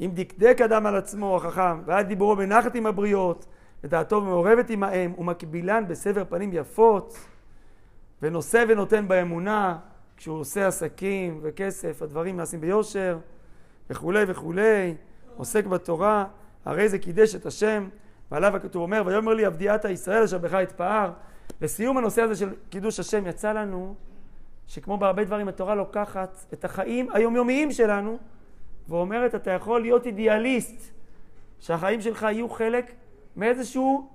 אם 0.00 0.10
דקדק 0.14 0.60
אדם 0.64 0.86
על 0.86 0.96
עצמו, 0.96 1.36
החכם, 1.36 1.82
והיה 1.84 2.02
דיבורו 2.02 2.36
בנחת 2.36 2.74
עם 2.74 2.86
הבריות, 2.86 3.46
ודעתו 3.84 4.20
מעורבת 4.20 4.70
עמהם, 4.70 5.14
ומקבילן 5.18 5.84
בסבר 5.88 6.24
פנים 6.28 6.50
יפות, 6.52 7.18
ונושא 8.22 8.64
ונותן 8.68 9.08
באמונה, 9.08 9.78
כשהוא 10.16 10.40
עושה 10.40 10.66
עסקים 10.66 11.40
וכסף, 11.42 12.02
הדברים 12.02 12.36
נעשים 12.36 12.60
ביושר, 12.60 13.18
וכולי 13.90 14.24
וכולי, 14.28 14.94
עוסק 15.36 15.64
בתורה, 15.66 16.26
הרי 16.64 16.88
זה 16.88 16.98
קידש 16.98 17.34
את 17.34 17.46
השם, 17.46 17.88
ועליו 18.30 18.56
הכתוב 18.56 18.82
אומר, 18.82 19.02
ויאמר 19.06 19.34
לי 19.34 19.44
עבדי 19.44 19.68
עתה 19.68 19.90
ישראל 19.90 20.22
אשר 20.22 20.38
בך 20.38 20.54
אתפאר. 20.54 21.10
לסיום 21.60 21.98
הנושא 21.98 22.22
הזה 22.22 22.36
של 22.36 22.54
קידוש 22.70 23.00
השם, 23.00 23.26
יצא 23.26 23.52
לנו 23.52 23.94
שכמו 24.66 24.96
בהרבה 24.96 25.24
דברים 25.24 25.48
התורה 25.48 25.74
לוקחת 25.74 26.44
את 26.52 26.64
החיים 26.64 27.08
היומיומיים 27.12 27.72
שלנו 27.72 28.18
ואומרת, 28.88 29.34
אתה 29.34 29.50
יכול 29.50 29.80
להיות 29.80 30.06
אידיאליסט, 30.06 30.94
שהחיים 31.60 32.00
שלך 32.00 32.22
יהיו 32.22 32.48
חלק 32.48 32.92
מאיזשהו 33.36 34.08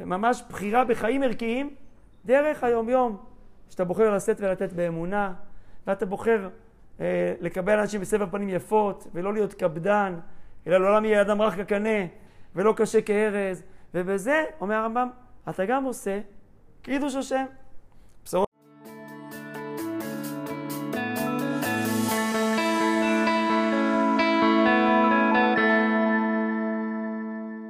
ממש 0.00 0.42
בחירה 0.48 0.84
בחיים 0.84 1.22
ערכיים 1.22 1.74
דרך 2.24 2.64
היומיום, 2.64 3.16
שאתה 3.70 3.84
בוחר 3.84 4.14
לשאת 4.14 4.40
ולתת 4.40 4.72
באמונה, 4.72 5.34
ואתה 5.86 6.06
בוחר 6.06 6.48
אה, 7.00 7.34
לקבל 7.40 7.78
אנשים 7.78 8.00
בסבר 8.00 8.26
פנים 8.30 8.48
יפות, 8.48 9.06
ולא 9.14 9.32
להיות 9.32 9.54
קפדן, 9.54 10.18
אלא 10.66 10.78
לעולם 10.78 11.04
יהיה 11.04 11.20
אדם 11.20 11.42
רך 11.42 11.56
כקנה, 11.56 11.98
ולא 12.58 12.74
קשה 12.76 13.00
כארז, 13.02 13.62
ובזה, 13.94 14.44
אומר 14.60 14.74
הרמב"ם, 14.74 15.08
אתה 15.48 15.64
גם 15.64 15.84
עושה 15.84 16.20
קידוש 16.82 17.14
השם. 17.14 17.44